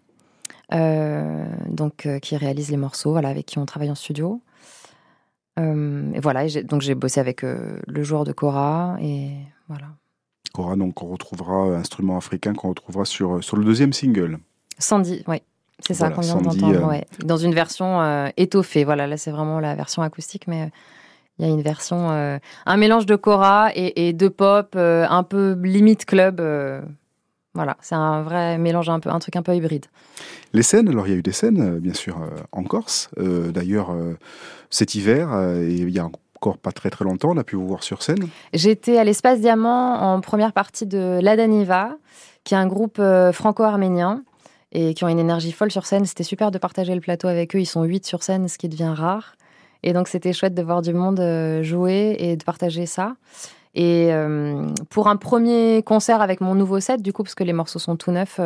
donc 0.70 2.06
qui 2.20 2.36
réalise 2.36 2.70
les 2.70 2.76
morceaux, 2.76 3.12
voilà, 3.12 3.28
avec 3.28 3.46
qui 3.46 3.58
on 3.58 3.64
travaille 3.64 3.90
en 3.90 3.94
studio. 3.94 4.42
Euh, 5.58 6.12
et 6.12 6.20
voilà, 6.20 6.46
donc 6.64 6.82
j'ai 6.82 6.94
bossé 6.94 7.20
avec 7.20 7.42
euh, 7.42 7.78
le 7.86 8.02
joueur 8.02 8.24
de 8.24 8.32
Cora 8.32 8.96
et 9.00 9.30
voilà. 9.68 9.86
Cora, 10.52 10.76
donc 10.76 11.02
on 11.02 11.08
retrouvera 11.08 11.68
euh, 11.68 11.76
instrument 11.78 12.16
africain 12.16 12.54
qu'on 12.54 12.70
retrouvera 12.70 13.04
sur, 13.04 13.42
sur 13.42 13.56
le 13.56 13.64
deuxième 13.64 13.92
single. 13.92 14.38
Sandy, 14.78 15.24
oui. 15.26 15.42
C'est 15.80 15.94
ça 15.94 16.10
qu'on 16.10 16.22
vient 16.22 16.40
d'entendre, 16.40 16.92
Dans 17.24 17.36
une 17.36 17.54
version 17.54 18.32
étoffée. 18.36 18.82
Voilà, 18.82 19.06
là 19.06 19.16
c'est 19.16 19.30
vraiment 19.30 19.60
la 19.60 19.76
version 19.76 20.02
acoustique, 20.02 20.48
mais 20.48 20.72
il 21.38 21.46
y 21.46 21.48
a 21.48 21.52
une 21.52 21.62
version, 21.62 22.10
un 22.10 22.76
mélange 22.76 23.06
de 23.06 23.14
Cora 23.14 23.70
et, 23.76 24.12
de 24.12 24.26
pop, 24.26 24.74
un 24.74 25.22
peu 25.22 25.56
limite 25.62 26.04
club. 26.04 26.40
voilà, 27.54 27.76
c'est 27.80 27.94
un 27.94 28.22
vrai 28.22 28.58
mélange, 28.58 28.88
un, 28.88 28.98
peu, 28.98 29.10
un 29.10 29.20
truc 29.20 29.36
un 29.36 29.42
peu 29.42 29.54
hybride. 29.54 29.86
Les 30.52 30.64
scènes, 30.64 30.88
alors 30.88 31.06
il 31.06 31.10
y 31.10 31.14
a 31.14 31.18
eu 31.18 31.22
des 31.22 31.30
scènes, 31.30 31.78
bien 31.78 31.94
sûr, 31.94 32.18
en 32.50 32.64
Corse. 32.64 33.08
D'ailleurs, 33.16 33.94
cet 34.70 34.94
hiver, 34.94 35.32
euh, 35.32 35.62
et 35.62 35.74
il 35.74 35.90
y 35.90 35.98
a 35.98 36.08
encore 36.38 36.58
pas 36.58 36.72
très 36.72 36.88
très 36.90 37.04
longtemps, 37.04 37.30
on 37.32 37.36
a 37.36 37.44
pu 37.44 37.56
vous 37.56 37.66
voir 37.66 37.82
sur 37.82 38.02
scène. 38.02 38.28
J'étais 38.54 38.96
à 38.96 39.04
l'Espace 39.04 39.40
Diamant 39.40 39.94
en 40.00 40.20
première 40.20 40.52
partie 40.52 40.86
de 40.86 41.18
l'Adaniva, 41.20 41.96
qui 42.44 42.54
est 42.54 42.56
un 42.56 42.68
groupe 42.68 42.98
euh, 43.00 43.32
franco-arménien 43.32 44.22
et 44.70 44.94
qui 44.94 45.04
ont 45.04 45.08
une 45.08 45.18
énergie 45.18 45.50
folle 45.50 45.72
sur 45.72 45.84
scène. 45.84 46.04
C'était 46.04 46.22
super 46.22 46.50
de 46.50 46.58
partager 46.58 46.94
le 46.94 47.00
plateau 47.00 47.26
avec 47.26 47.56
eux. 47.56 47.60
Ils 47.60 47.66
sont 47.66 47.82
huit 47.82 48.06
sur 48.06 48.22
scène, 48.22 48.46
ce 48.46 48.56
qui 48.56 48.68
devient 48.68 48.94
rare. 48.94 49.34
Et 49.82 49.92
donc 49.92 50.06
c'était 50.06 50.32
chouette 50.32 50.54
de 50.54 50.62
voir 50.62 50.80
du 50.82 50.92
monde 50.92 51.18
euh, 51.18 51.62
jouer 51.62 52.16
et 52.18 52.36
de 52.36 52.44
partager 52.44 52.86
ça. 52.86 53.16
Et 53.74 54.10
pour 54.90 55.06
un 55.06 55.16
premier 55.16 55.84
concert 55.84 56.20
avec 56.20 56.40
mon 56.40 56.56
nouveau 56.56 56.80
set, 56.80 57.00
du 57.00 57.12
coup, 57.12 57.22
parce 57.22 57.36
que 57.36 57.44
les 57.44 57.52
morceaux 57.52 57.78
sont 57.78 57.94
tout 57.94 58.10
neufs, 58.10 58.40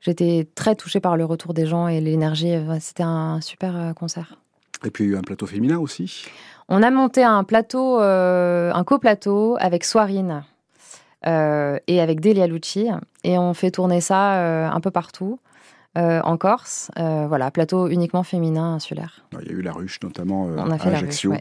j'étais 0.00 0.46
très 0.54 0.76
touchée 0.76 1.00
par 1.00 1.16
le 1.16 1.24
retour 1.24 1.54
des 1.54 1.66
gens 1.66 1.88
et 1.88 2.00
l'énergie. 2.00 2.54
C'était 2.78 3.02
un 3.02 3.40
super 3.40 3.94
concert. 3.96 4.38
Et 4.84 4.90
puis 4.90 5.04
il 5.04 5.10
y 5.10 5.12
a 5.12 5.16
eu 5.16 5.18
un 5.18 5.22
plateau 5.22 5.46
féminin 5.46 5.78
aussi. 5.78 6.26
On 6.68 6.82
a 6.82 6.90
monté 6.90 7.22
un 7.22 7.44
plateau, 7.44 8.00
euh, 8.00 8.72
un 8.72 8.84
coplateau 8.84 9.56
avec 9.60 9.84
Soirine 9.84 10.44
euh, 11.26 11.78
et 11.86 12.00
avec 12.00 12.20
Delia 12.20 12.46
Lucci. 12.46 12.88
Et 13.22 13.38
on 13.38 13.54
fait 13.54 13.70
tourner 13.70 14.00
ça 14.00 14.36
euh, 14.36 14.68
un 14.68 14.80
peu 14.80 14.90
partout. 14.90 15.38
en 15.96 16.36
Corse, 16.36 16.90
voilà, 16.96 17.50
plateau 17.52 17.86
uniquement 17.88 18.24
féminin 18.24 18.74
insulaire. 18.74 19.24
Il 19.40 19.48
y 19.48 19.50
a 19.50 19.54
eu 19.54 19.62
la 19.62 19.72
ruche 19.72 20.00
notamment 20.02 20.48
à 20.56 20.88
Ajaccio 20.88 21.32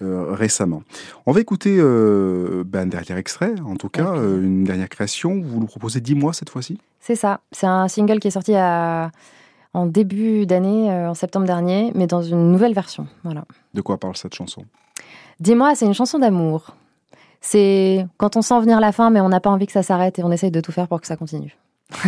récemment. 0.00 0.82
On 1.26 1.32
va 1.32 1.40
écouter 1.40 1.76
ben, 1.76 2.80
un 2.80 2.86
dernier 2.86 3.16
extrait, 3.16 3.54
en 3.64 3.76
tout 3.76 3.88
cas, 3.88 4.16
une 4.16 4.64
dernière 4.64 4.88
création. 4.88 5.40
Vous 5.40 5.60
nous 5.60 5.66
proposez 5.66 6.00
10 6.00 6.16
mois 6.16 6.32
cette 6.32 6.50
fois-ci? 6.50 6.78
C'est 6.98 7.14
ça. 7.14 7.40
C'est 7.52 7.68
un 7.68 7.86
single 7.86 8.18
qui 8.18 8.28
est 8.28 8.32
sorti 8.32 8.54
à, 8.56 9.12
en 9.74 9.86
début 9.86 10.46
d'année, 10.46 10.90
euh, 10.90 11.10
en 11.10 11.14
septembre 11.14 11.46
dernier, 11.46 11.92
mais 11.94 12.06
dans 12.06 12.22
une 12.22 12.52
nouvelle 12.52 12.74
version. 12.74 13.06
Voilà. 13.24 13.44
De 13.74 13.80
quoi 13.80 13.98
parle 13.98 14.16
cette 14.16 14.34
chanson? 14.34 14.64
Dis-moi, 15.40 15.74
c'est 15.74 15.86
une 15.86 15.94
chanson 15.94 16.18
d'amour. 16.18 16.76
C'est 17.40 18.06
quand 18.18 18.36
on 18.36 18.42
sent 18.42 18.60
venir 18.60 18.80
la 18.80 18.92
fin, 18.92 19.10
mais 19.10 19.20
on 19.20 19.28
n'a 19.28 19.40
pas 19.40 19.50
envie 19.50 19.66
que 19.66 19.72
ça 19.72 19.82
s'arrête 19.82 20.18
et 20.18 20.24
on 20.24 20.30
essaye 20.30 20.50
de 20.50 20.60
tout 20.60 20.72
faire 20.72 20.88
pour 20.88 21.00
que 21.00 21.06
ça 21.06 21.16
continue. 21.16 21.56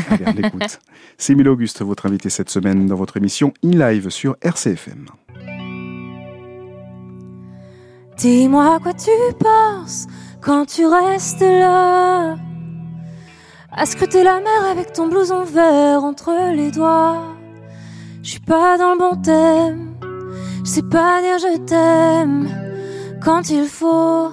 Allez, 0.09 0.25
on 0.27 0.33
écoute. 0.47 0.79
C'est 1.19 1.35
Mille 1.35 1.49
Auguste, 1.49 1.83
votre 1.83 2.07
invité 2.07 2.31
cette 2.31 2.51
semaine 2.51 2.87
dans 2.87 2.95
votre 2.95 3.17
émission 3.17 3.53
In 3.65 3.71
Live 3.71 4.11
sur 4.11 4.37
RCFM. 4.41 5.07
Dis-moi 8.17 8.79
quoi 8.81 8.95
tu 8.95 9.11
penses 9.41 10.07
quand 10.41 10.67
tu 10.67 10.87
restes 10.87 11.41
là 11.41 12.37
à 13.73 13.87
scruter 13.87 14.23
la 14.23 14.39
mer 14.39 14.71
avec 14.71 14.93
ton 14.93 15.09
blouson 15.09 15.43
vert 15.43 16.05
entre 16.05 16.53
les 16.55 16.71
doigts. 16.71 17.35
Je 18.25 18.31
suis 18.31 18.41
pas 18.41 18.77
dans 18.79 18.95
le 18.95 18.99
bon 18.99 19.15
thème, 19.21 19.95
je 20.65 20.71
sais 20.71 20.83
pas 20.83 21.21
dire 21.21 21.39
je 21.39 21.59
t'aime 21.59 22.49
quand 23.23 23.51
il 23.51 23.67
faut. 23.67 24.31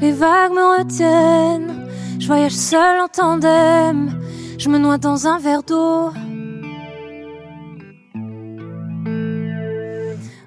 Les 0.00 0.12
vagues 0.12 0.52
me 0.52 0.78
retiennent, 0.78 1.86
je 2.18 2.26
voyage 2.26 2.52
seul 2.52 3.00
en 3.00 3.08
tandem, 3.08 4.18
je 4.56 4.70
me 4.70 4.78
noie 4.78 4.96
dans 4.96 5.26
un 5.26 5.38
verre 5.38 5.62
d'eau. 5.62 6.08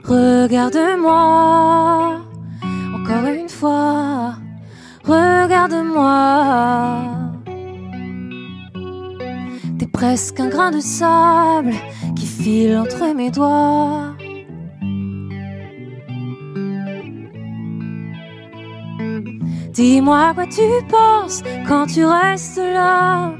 Regarde-moi, 0.05 2.19
encore 2.95 3.27
une 3.27 3.49
fois, 3.49 4.37
regarde-moi. 5.05 7.36
T'es 9.79 9.85
presque 9.85 10.39
un 10.39 10.49
grain 10.49 10.71
de 10.71 10.79
sable 10.79 11.73
qui 12.15 12.25
file 12.25 12.77
entre 12.77 13.13
mes 13.13 13.29
doigts. 13.29 14.15
Dis-moi 19.71 20.33
quoi 20.33 20.47
tu 20.47 20.63
penses 20.89 21.43
quand 21.67 21.85
tu 21.85 22.03
restes 22.03 22.57
là, 22.57 23.33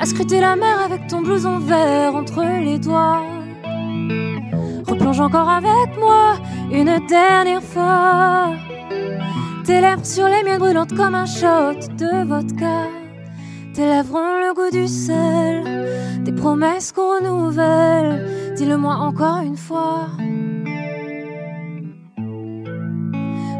à 0.00 0.06
scruter 0.06 0.40
la 0.40 0.56
mer 0.56 0.80
avec 0.84 1.06
ton 1.06 1.20
blouson 1.22 1.58
vert 1.60 2.16
entre 2.16 2.42
les 2.60 2.80
doigts? 2.80 3.22
Replonge 4.88 5.20
encore 5.20 5.48
avec 5.48 5.96
moi 6.00 6.34
une 6.72 6.98
dernière 7.06 7.62
fois. 7.62 8.54
Tes 9.64 9.80
lèvres 9.80 10.04
sur 10.04 10.26
les 10.26 10.42
miennes 10.42 10.58
brûlantes 10.58 10.94
comme 10.96 11.14
un 11.14 11.26
shot 11.26 11.78
de 11.96 12.26
vodka. 12.26 13.03
Tes 13.74 13.86
lèvres 13.86 14.14
ont 14.14 14.38
le 14.38 14.54
goût 14.54 14.70
du 14.70 14.86
sel, 14.86 16.22
des 16.22 16.30
promesses 16.30 16.92
qu'on 16.92 17.16
renouvelle. 17.16 18.54
Dis-le-moi 18.54 18.94
encore 18.94 19.38
une 19.38 19.56
fois. 19.56 20.06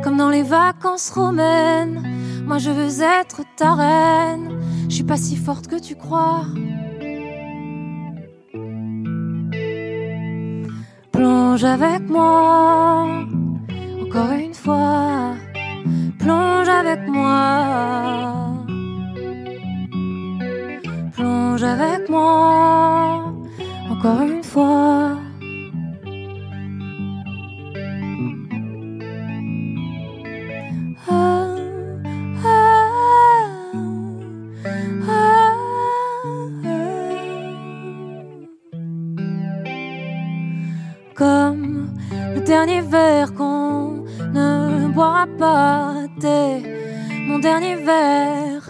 Comme 0.04 0.16
dans 0.16 0.30
les 0.30 0.44
vacances 0.44 1.10
romaines, 1.10 2.00
moi 2.46 2.58
je 2.58 2.70
veux 2.70 3.02
être 3.02 3.42
ta 3.56 3.74
reine. 3.74 4.60
Je 4.88 4.94
suis 4.94 5.04
pas 5.04 5.16
si 5.16 5.34
forte 5.34 5.66
que 5.66 5.80
tu 5.80 5.96
crois. 5.96 6.44
Plonge 11.10 11.64
avec 11.64 12.08
moi, 12.08 13.08
encore 14.00 14.32
une 14.38 14.54
fois. 14.54 15.34
Plonge 16.20 16.68
avec 16.68 17.08
moi. 17.08 18.43
Avec 21.62 22.08
moi, 22.08 23.32
encore 23.88 24.22
une 24.22 24.42
fois. 24.42 25.18
Ah, 31.08 31.54
ah, 32.44 32.88
ah, 35.08 35.54
Comme 41.14 41.94
le 42.34 42.40
dernier 42.40 42.80
verre 42.80 43.32
qu'on 43.32 44.04
ne 44.32 44.88
boira 44.92 45.28
pas. 45.38 45.94
T'es 46.20 46.62
mon 47.28 47.38
dernier 47.38 47.76
verre, 47.76 48.68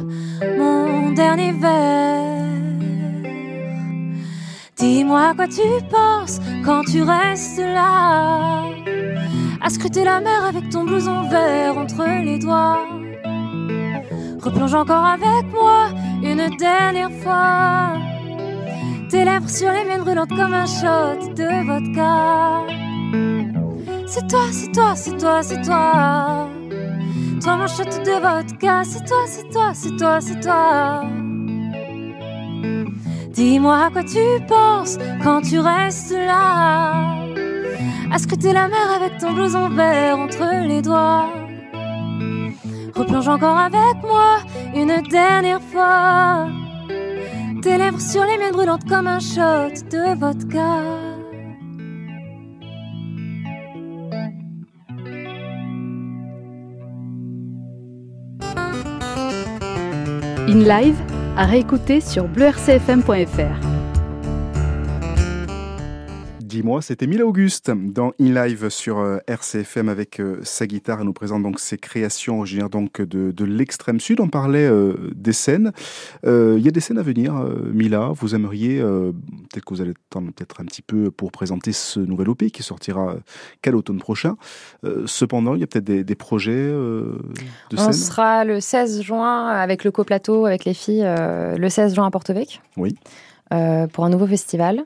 mon 0.58 1.12
dernier 1.12 1.52
verre. 1.52 2.33
Dis-moi 4.84 5.32
quoi 5.34 5.48
tu 5.48 5.62
penses 5.90 6.40
quand 6.62 6.82
tu 6.84 7.02
restes 7.02 7.58
là, 7.58 8.64
à 9.62 9.70
scruter 9.70 10.04
la 10.04 10.20
mer 10.20 10.44
avec 10.46 10.68
ton 10.68 10.84
blouson 10.84 11.22
vert 11.22 11.78
entre 11.78 12.04
les 12.22 12.38
doigts. 12.38 12.86
Replonge 14.42 14.74
encore 14.74 15.06
avec 15.06 15.50
moi 15.54 15.88
une 16.22 16.54
dernière 16.58 17.10
fois. 17.22 17.94
Tes 19.08 19.24
lèvres 19.24 19.48
sur 19.48 19.72
les 19.72 19.84
miennes 19.86 20.02
brûlantes 20.02 20.36
comme 20.36 20.52
un 20.52 20.66
shot 20.66 21.32
de 21.32 21.48
vodka. 21.66 22.66
C'est 24.06 24.26
toi, 24.28 24.46
c'est 24.52 24.70
toi, 24.70 24.94
c'est 24.94 25.16
toi, 25.16 25.42
c'est 25.42 25.62
toi. 25.62 26.50
Toi 27.42 27.56
mon 27.56 27.66
shot 27.68 27.84
de 27.84 28.20
vodka, 28.20 28.82
c'est 28.84 29.04
toi, 29.06 29.24
c'est 29.26 29.48
toi, 29.48 29.70
c'est 29.72 29.96
toi, 29.96 30.20
c'est 30.20 30.40
toi. 30.40 31.23
Dis-moi 33.34 33.86
à 33.86 33.90
quoi 33.90 34.04
tu 34.04 34.20
penses 34.46 34.96
quand 35.22 35.40
tu 35.40 35.58
restes 35.58 36.12
là. 36.12 36.92
À 38.12 38.18
scruter 38.18 38.52
la 38.52 38.68
mer 38.68 38.92
avec 38.94 39.18
ton 39.18 39.32
blouson 39.32 39.70
vert 39.70 40.18
entre 40.18 40.66
les 40.68 40.80
doigts? 40.80 41.28
Replonge 42.94 43.26
encore 43.26 43.58
avec 43.58 43.96
moi 44.02 44.38
une 44.72 45.02
dernière 45.10 45.60
fois. 45.60 46.46
Tes 47.60 47.76
lèvres 47.76 48.00
sur 48.00 48.24
les 48.24 48.38
miennes 48.38 48.52
brûlantes 48.52 48.88
comme 48.88 49.08
un 49.08 49.18
shot 49.18 49.74
de 49.90 50.16
vodka. 50.16 50.82
In 60.46 60.60
Live, 60.60 61.00
à 61.36 61.46
réécouter 61.46 62.00
sur 62.00 62.28
bleurcfm.fr. 62.28 63.63
Dis-moi, 66.54 66.82
c'était 66.82 67.08
Mille 67.08 67.24
Auguste 67.24 67.72
dans 67.72 68.12
In 68.20 68.32
Live 68.32 68.68
sur 68.68 69.00
euh, 69.00 69.18
RCFM 69.26 69.88
avec 69.88 70.20
euh, 70.20 70.38
sa 70.44 70.68
guitare. 70.68 71.00
Elle 71.00 71.06
nous 71.06 71.12
présente 71.12 71.42
donc 71.42 71.58
ses 71.58 71.78
créations 71.78 72.38
originaires 72.38 72.70
donc 72.70 73.00
de, 73.00 73.32
de 73.32 73.44
l'extrême 73.44 73.98
sud. 73.98 74.20
On 74.20 74.28
parlait 74.28 74.64
euh, 74.64 75.10
des 75.16 75.32
scènes. 75.32 75.72
Il 76.22 76.60
y 76.60 76.68
a 76.68 76.70
des 76.70 76.78
scènes 76.78 76.98
à 76.98 77.02
venir, 77.02 77.34
Mila? 77.72 78.10
Vous 78.14 78.36
aimeriez, 78.36 78.78
peut-être 78.78 79.64
que 79.64 79.74
vous 79.74 79.80
allez 79.80 79.94
attendre 80.12 80.30
peut-être 80.32 80.60
un 80.60 80.64
petit 80.64 80.82
peu 80.82 81.10
pour 81.10 81.32
présenter 81.32 81.72
ce 81.72 81.98
nouvel 81.98 82.28
OP 82.28 82.44
qui 82.44 82.62
sortira 82.62 83.16
qu'à 83.60 83.72
l'automne 83.72 83.98
prochain. 83.98 84.36
cependant, 85.06 85.56
il 85.56 85.60
y 85.60 85.64
a 85.64 85.66
peut-être 85.66 85.84
des, 85.84 86.04
des, 86.04 86.14
projets 86.14 86.68
de 86.68 87.16
scène? 87.76 87.88
On 87.88 87.92
sera 87.92 88.44
le 88.44 88.60
16 88.60 89.02
juin 89.02 89.48
avec 89.48 89.82
le 89.82 89.90
coplateau, 89.90 90.46
avec 90.46 90.64
les 90.64 90.74
filles, 90.74 91.04
le 91.04 91.68
16 91.68 91.96
juin 91.96 92.06
à 92.06 92.10
Porto-Vec. 92.12 92.62
Oui. 92.76 92.94
pour 93.48 94.04
un 94.04 94.10
nouveau 94.10 94.28
festival. 94.28 94.84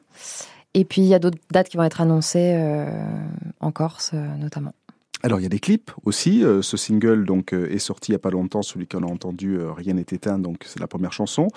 Et 0.78 0.84
puis 0.84 1.00
il 1.00 1.08
y 1.08 1.14
a 1.14 1.18
d'autres 1.18 1.38
dates 1.50 1.68
qui 1.68 1.76
vont 1.76 1.82
être 1.82 2.00
annoncées 2.00 2.52
euh, 2.54 2.86
en 3.58 3.72
Corse 3.72 4.12
euh, 4.14 4.36
notamment. 4.36 4.72
Alors 5.24 5.40
il 5.40 5.42
y 5.42 5.46
a 5.46 5.48
des 5.48 5.58
clips 5.58 5.90
aussi. 6.04 6.44
Euh, 6.44 6.62
ce 6.62 6.76
single 6.76 7.26
donc 7.26 7.52
est 7.52 7.80
sorti 7.80 8.12
il 8.12 8.14
y 8.14 8.16
a 8.16 8.20
pas 8.20 8.30
longtemps, 8.30 8.62
celui 8.62 8.86
qu'on 8.86 9.02
a 9.02 9.10
entendu, 9.10 9.58
Rien 9.60 9.94
n'est 9.94 10.02
éteint, 10.02 10.38
donc 10.38 10.62
c'est 10.64 10.78
la 10.78 10.86
première 10.86 11.12
chanson. 11.12 11.48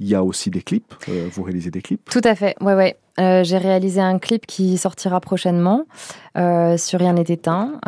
Il 0.00 0.08
y 0.08 0.16
a 0.16 0.24
aussi 0.24 0.50
des 0.50 0.62
clips. 0.62 0.92
vous 1.30 1.44
réalisez 1.44 1.70
des 1.70 1.82
clips? 1.82 2.10
Tout 2.10 2.20
à 2.24 2.34
fait. 2.34 2.56
Ouais 2.60 2.74
ouais. 2.74 2.96
J'ai 3.44 3.58
réalisé 3.58 4.00
un 4.00 4.18
clip 4.18 4.44
qui 4.44 4.76
sortira 4.76 5.20
prochainement 5.20 5.86
sur 6.34 6.98
Rien 6.98 7.12
n'est 7.12 7.22
éteint. 7.28 7.78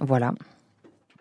voilà. 0.00 0.34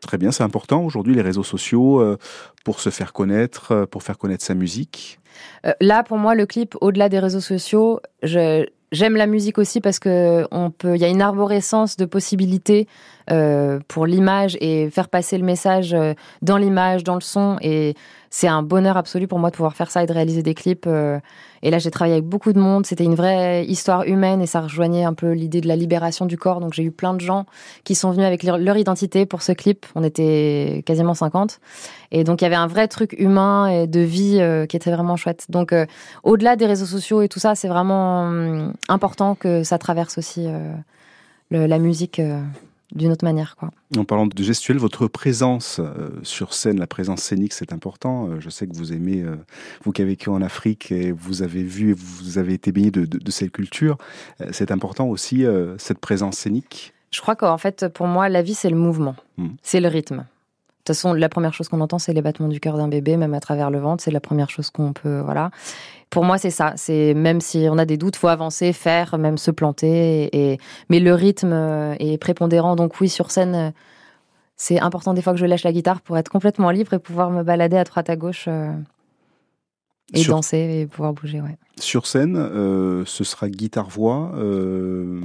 Très 0.02 0.18
bien, 0.18 0.32
c'est 0.32 0.44
important 0.44 0.84
aujourd'hui 0.84 1.14
les 1.14 1.22
réseaux 1.22 1.44
sociaux 1.44 2.18
pour 2.64 2.80
se 2.80 2.90
faire 2.90 3.14
connaître, 3.14 3.86
pour 3.92 4.04
faire 4.04 4.18
connaître 4.18 4.44
sa 4.44 4.54
musique. 4.54 5.20
Euh, 5.66 5.74
là, 5.82 6.04
pour 6.04 6.18
moi, 6.18 6.36
le 6.36 6.46
clip, 6.46 6.76
au-delà 6.82 7.10
des 7.10 7.20
réseaux 7.20 7.40
sociaux, 7.40 8.00
j'aime 8.24 9.16
la 9.16 9.28
musique 9.28 9.58
aussi 9.58 9.82
parce 9.82 10.00
que 10.00 10.48
on 10.52 10.72
peut, 10.72 10.98
y 10.98 11.06
a 11.06 11.08
une 11.08 11.22
arborescence 11.22 11.98
de 11.98 12.06
possibilités 12.06 12.88
euh, 13.32 13.80
pour 13.88 14.08
l'image 14.08 14.58
et 14.60 14.90
faire 14.90 15.08
passer 15.08 15.38
le 15.38 15.44
message 15.44 15.94
euh, 15.94 16.14
dans 16.42 16.58
l'image, 16.58 17.04
dans 17.04 17.14
le 17.14 17.22
son. 17.22 17.58
Et 17.62 17.94
c'est 18.32 18.48
un 18.48 18.64
bonheur 18.64 18.98
absolu 18.98 19.28
pour 19.28 19.38
moi 19.38 19.52
de 19.52 19.56
pouvoir 19.56 19.76
faire 19.76 19.92
ça 19.92 20.02
et 20.02 20.08
de 20.08 20.14
réaliser 20.14 20.42
des 20.42 20.56
clips. 20.56 20.86
Euh. 20.88 21.20
Et 21.62 21.70
là, 21.70 21.78
j'ai 21.78 21.92
travaillé 21.92 22.16
avec 22.16 22.26
beaucoup 22.26 22.54
de 22.54 22.60
monde. 22.60 22.88
C'était 22.88 23.04
une 23.04 23.14
vraie 23.14 23.66
histoire 23.66 24.04
humaine 24.06 24.42
et 24.42 24.48
ça 24.48 24.62
rejoignait 24.62 25.04
un 25.04 25.14
peu 25.14 25.34
l'idée 25.34 25.62
de 25.62 25.68
la 25.68 25.76
libération 25.76 26.26
du 26.26 26.38
corps. 26.38 26.60
Donc 26.60 26.74
j'ai 26.74 26.82
eu 26.82 26.90
plein 26.90 27.14
de 27.14 27.22
gens 27.22 27.46
qui 27.84 27.94
sont 27.94 28.10
venus 28.10 28.26
avec 28.26 28.42
leur 28.42 28.78
identité 28.78 29.28
pour 29.28 29.44
ce 29.44 29.52
clip. 29.52 29.86
On 29.94 30.04
était 30.04 30.82
quasiment 30.88 31.14
50. 31.14 31.60
Et 32.12 32.24
donc 32.24 32.42
il 32.42 32.46
y 32.46 32.48
avait 32.48 32.56
un 32.56 32.68
vrai 32.68 32.88
truc 32.88 33.16
humain 33.20 33.68
et 33.68 33.86
de 33.86 34.00
vie 34.00 34.42
qui 34.68 34.76
était 34.76 34.92
vraiment 34.92 35.18
chouette. 35.18 35.46
Donc 35.50 35.76
au-delà 36.24 36.56
des 36.56 36.66
réseaux 36.66 36.86
sociaux 36.86 37.22
et 37.22 37.28
tout 37.28 37.40
ça, 37.40 37.54
c'est 37.54 37.68
vraiment 37.68 38.24
hum, 38.24 38.74
important 38.88 39.36
que 39.36 39.64
ça 39.64 39.78
traverse 39.78 40.18
aussi 40.18 40.48
la 41.52 41.80
musique 41.80 42.22
d'une 42.92 43.12
autre 43.12 43.26
manière. 43.26 43.56
Quoi. 43.56 43.70
En 43.98 44.06
parlant 44.06 44.28
de 44.28 44.44
gestuelle, 44.44 44.78
votre 44.78 45.08
présence 45.08 45.80
euh, 45.80 46.10
sur 46.24 46.54
scène, 46.54 46.80
la 46.80 46.88
présence 46.88 47.22
scénique, 47.22 47.54
c'est 47.54 47.74
important. 47.74 48.30
Euh, 48.30 48.40
je 48.40 48.50
sais 48.50 48.68
que 48.68 48.76
vous 48.76 48.94
aimez, 48.94 49.22
euh, 49.22 49.36
vous 49.84 49.92
qui 49.92 50.02
avez 50.02 50.12
vécu 50.12 50.30
en 50.30 50.42
Afrique 50.42 50.92
et 50.92 51.12
vous 51.12 51.44
avez 51.44 51.64
vu 51.64 51.92
et 51.92 51.94
vous 51.94 52.38
avez 52.38 52.54
été 52.54 52.72
baigné 52.72 52.92
de, 52.92 53.06
de, 53.06 53.32
cette 53.32 53.52
culture, 53.52 53.98
c'est 54.52 54.72
important 54.72 55.08
aussi 55.08 55.46
cette 55.78 56.00
présence 56.00 56.38
scénique? 56.38 56.94
Je 57.12 57.22
crois 57.22 57.36
qu'en 57.36 57.58
fait, 57.58 57.88
pour 57.88 58.08
moi, 58.08 58.30
la 58.30 58.42
vie, 58.42 58.54
c'est 58.54 58.70
le 58.70 58.76
mouvement, 58.76 59.16
hmm. 59.38 59.50
c'est 59.62 59.80
le 59.80 59.88
rythme 59.88 60.26
façon, 60.90 61.14
la 61.14 61.30
première 61.30 61.54
chose 61.54 61.70
qu'on 61.70 61.82
entend, 61.82 62.00
c'est 62.00 62.14
les 62.14 62.22
battements 62.22 62.48
du 62.48 62.60
cœur 62.60 62.78
d'un 62.78 62.88
bébé, 62.88 63.18
même 63.18 63.34
à 63.34 63.40
travers 63.40 63.70
le 63.70 63.80
ventre. 63.80 64.04
C'est 64.04 64.12
la 64.12 64.20
première 64.20 64.50
chose 64.50 64.70
qu'on 64.70 64.94
peut, 64.94 65.20
voilà. 65.20 65.52
Pour 66.10 66.24
moi, 66.24 66.38
c'est 66.38 66.50
ça. 66.50 66.74
C'est 66.76 67.14
même 67.14 67.40
si 67.40 67.68
on 67.70 67.78
a 67.78 67.86
des 67.86 67.98
doutes, 67.98 68.16
faut 68.16 68.28
avancer, 68.28 68.74
faire, 68.74 69.18
même 69.18 69.38
se 69.38 69.52
planter. 69.52 70.30
Et, 70.36 70.58
mais 70.90 71.00
le 71.00 71.14
rythme 71.14 71.54
est 72.00 72.18
prépondérant. 72.20 72.76
Donc 72.76 73.00
oui, 73.00 73.10
sur 73.10 73.30
scène, 73.30 73.74
c'est 74.60 74.80
important 74.80 75.14
des 75.14 75.22
fois 75.22 75.34
que 75.34 75.40
je 75.40 75.46
lâche 75.46 75.64
la 75.64 75.72
guitare 75.72 76.02
pour 76.02 76.18
être 76.18 76.30
complètement 76.30 76.70
libre 76.70 76.94
et 76.94 77.00
pouvoir 77.00 77.32
me 77.32 77.44
balader 77.44 77.78
à 77.78 77.86
droite 77.86 78.10
à 78.10 78.18
gauche 78.18 78.46
euh, 78.50 78.74
et 80.14 80.24
danser 80.26 80.82
et 80.82 80.86
pouvoir 80.86 81.14
bouger. 81.14 81.40
Ouais. 81.40 81.58
Sur 81.80 82.08
scène, 82.08 82.36
euh, 82.38 83.04
ce 83.06 83.24
sera 83.24 83.50
guitare-voix. 83.50 84.32
Euh, 84.36 85.22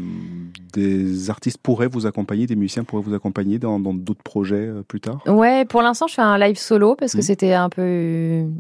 des 0.73 1.31
artistes 1.31 1.59
pourraient 1.59 1.89
vous 1.89 2.07
accompagner, 2.07 2.47
des 2.47 2.57
musiciens 2.57 2.85
pourraient 2.85 3.03
vous 3.03 3.15
accompagner 3.15 3.59
dans 3.59 3.79
d'autres 3.79 4.23
projets 4.23 4.69
euh, 4.69 4.83
plus 4.83 5.01
tard? 5.01 5.21
Ouais, 5.27 5.65
pour 5.65 5.83
l'instant, 5.83 6.07
je 6.07 6.15
fais 6.15 6.23
un 6.23 6.39
live 6.39 6.57
solo 6.57 6.95
parce 6.95 7.13
que 7.13 7.19
mmh. 7.19 7.23
c'était 7.23 7.53
un 7.53 7.69
peu 7.69 7.83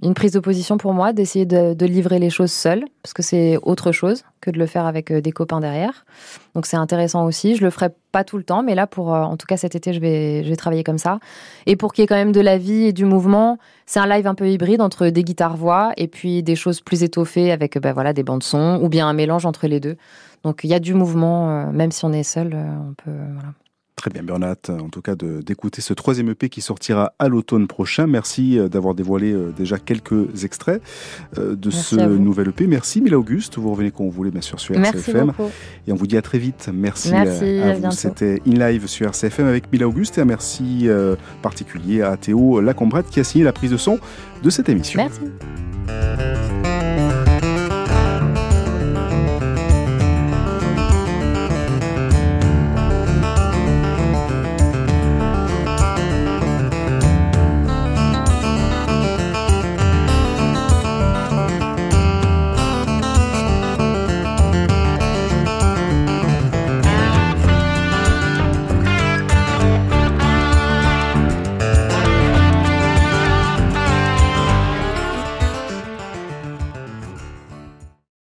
une 0.02 0.14
prise 0.14 0.32
de 0.32 0.40
position 0.40 0.76
pour 0.76 0.92
moi 0.92 1.12
d'essayer 1.12 1.46
de, 1.46 1.84
livrer 1.84 2.18
les 2.18 2.30
choses 2.30 2.50
seule 2.50 2.84
parce 3.02 3.12
que 3.12 3.22
c'est 3.22 3.58
autre 3.62 3.92
chose 3.92 4.24
que 4.40 4.50
de 4.50 4.58
le 4.58 4.66
faire 4.66 4.86
avec 4.86 5.12
des 5.12 5.32
copains 5.32 5.60
derrière. 5.60 6.06
Donc 6.54 6.66
c'est 6.66 6.78
intéressant 6.78 7.26
aussi. 7.26 7.56
Je 7.56 7.62
le 7.62 7.70
ferai 7.70 7.90
pas 8.10 8.24
tout 8.24 8.38
le 8.38 8.44
temps, 8.44 8.62
mais 8.62 8.74
là, 8.74 8.86
pour 8.86 9.08
en 9.08 9.36
tout 9.36 9.46
cas 9.46 9.56
cet 9.56 9.74
été, 9.74 9.92
je 9.92 10.00
vais, 10.00 10.42
je 10.44 10.48
vais 10.48 10.56
travailler 10.56 10.82
comme 10.82 10.98
ça. 10.98 11.18
Et 11.66 11.76
pour 11.76 11.92
qu'il 11.92 12.02
y 12.02 12.04
ait 12.04 12.08
quand 12.08 12.14
même 12.14 12.32
de 12.32 12.40
la 12.40 12.56
vie 12.56 12.84
et 12.84 12.92
du 12.92 13.04
mouvement, 13.04 13.58
c'est 13.86 14.00
un 14.00 14.06
live 14.06 14.26
un 14.26 14.34
peu 14.34 14.48
hybride 14.48 14.80
entre 14.80 15.08
des 15.08 15.24
guitares-voix 15.24 15.92
et 15.96 16.08
puis 16.08 16.42
des 16.42 16.56
choses 16.56 16.80
plus 16.80 17.02
étoffées 17.02 17.52
avec 17.52 17.76
bah, 17.84 17.92
voilà, 17.92 18.14
des 18.14 18.22
bandes 18.22 18.42
son, 18.42 18.80
ou 18.82 18.88
bien 18.88 19.06
un 19.06 19.12
mélange 19.12 19.44
entre 19.44 19.66
les 19.66 19.78
deux. 19.78 19.96
Donc 20.42 20.60
il 20.64 20.70
y 20.70 20.74
a 20.74 20.80
du 20.80 20.94
mouvement, 20.94 21.50
euh, 21.50 21.70
même 21.70 21.92
si 21.92 22.04
on 22.06 22.12
est 22.14 22.22
seul, 22.22 22.52
euh, 22.54 22.64
on 22.90 22.94
peut. 22.94 23.10
Voilà. 23.34 23.50
Très 23.96 24.10
bien, 24.10 24.22
Bernat, 24.22 24.56
en 24.70 24.88
tout 24.88 25.02
cas 25.02 25.14
d'écouter 25.14 25.80
ce 25.80 25.92
troisième 25.92 26.30
EP 26.30 26.48
qui 26.48 26.62
sortira 26.62 27.12
à 27.18 27.28
l'automne 27.28 27.68
prochain. 27.68 28.06
Merci 28.06 28.58
euh, 28.58 28.68
d'avoir 28.68 28.94
dévoilé 28.94 29.36
déjà 29.56 29.78
quelques 29.78 30.44
extraits 30.44 30.82
de 31.38 31.70
ce 31.70 31.96
nouvel 31.96 32.48
EP. 32.48 32.66
Merci 32.66 33.02
Mila 33.02 33.18
Auguste, 33.18 33.56
vous 33.58 33.70
revenez 33.70 33.90
quand 33.90 34.04
vous 34.04 34.10
voulez 34.10 34.30
bien 34.30 34.40
sûr 34.40 34.58
sur 34.58 34.74
RCFM. 34.74 35.32
Et 35.86 35.92
on 35.92 35.94
vous 35.94 36.06
dit 36.06 36.16
à 36.16 36.22
très 36.22 36.38
vite. 36.38 36.70
Merci, 36.72 37.14
à, 37.14 37.24
vous. 37.74 37.90
C'était 37.92 38.42
In 38.46 38.66
Live 38.66 38.86
sur 38.86 39.06
RCFM 39.06 39.46
avec 39.46 39.70
Mila 39.70 39.86
Auguste 39.86 40.18
et 40.18 40.22
un 40.22 40.26
merci 40.26 40.88
particulier 41.42 42.00
à 42.00 42.16
Théo 42.16 42.60
Lacombrette 42.60 43.10
qui 43.10 43.20
a 43.20 43.24
signé 43.24 43.44
la 43.44 43.52
prise 43.52 43.70
de 43.70 43.76
son 43.76 43.98
de 44.42 44.50
cette 44.50 44.70
émission. 44.70 45.02
Merci. 45.02 46.13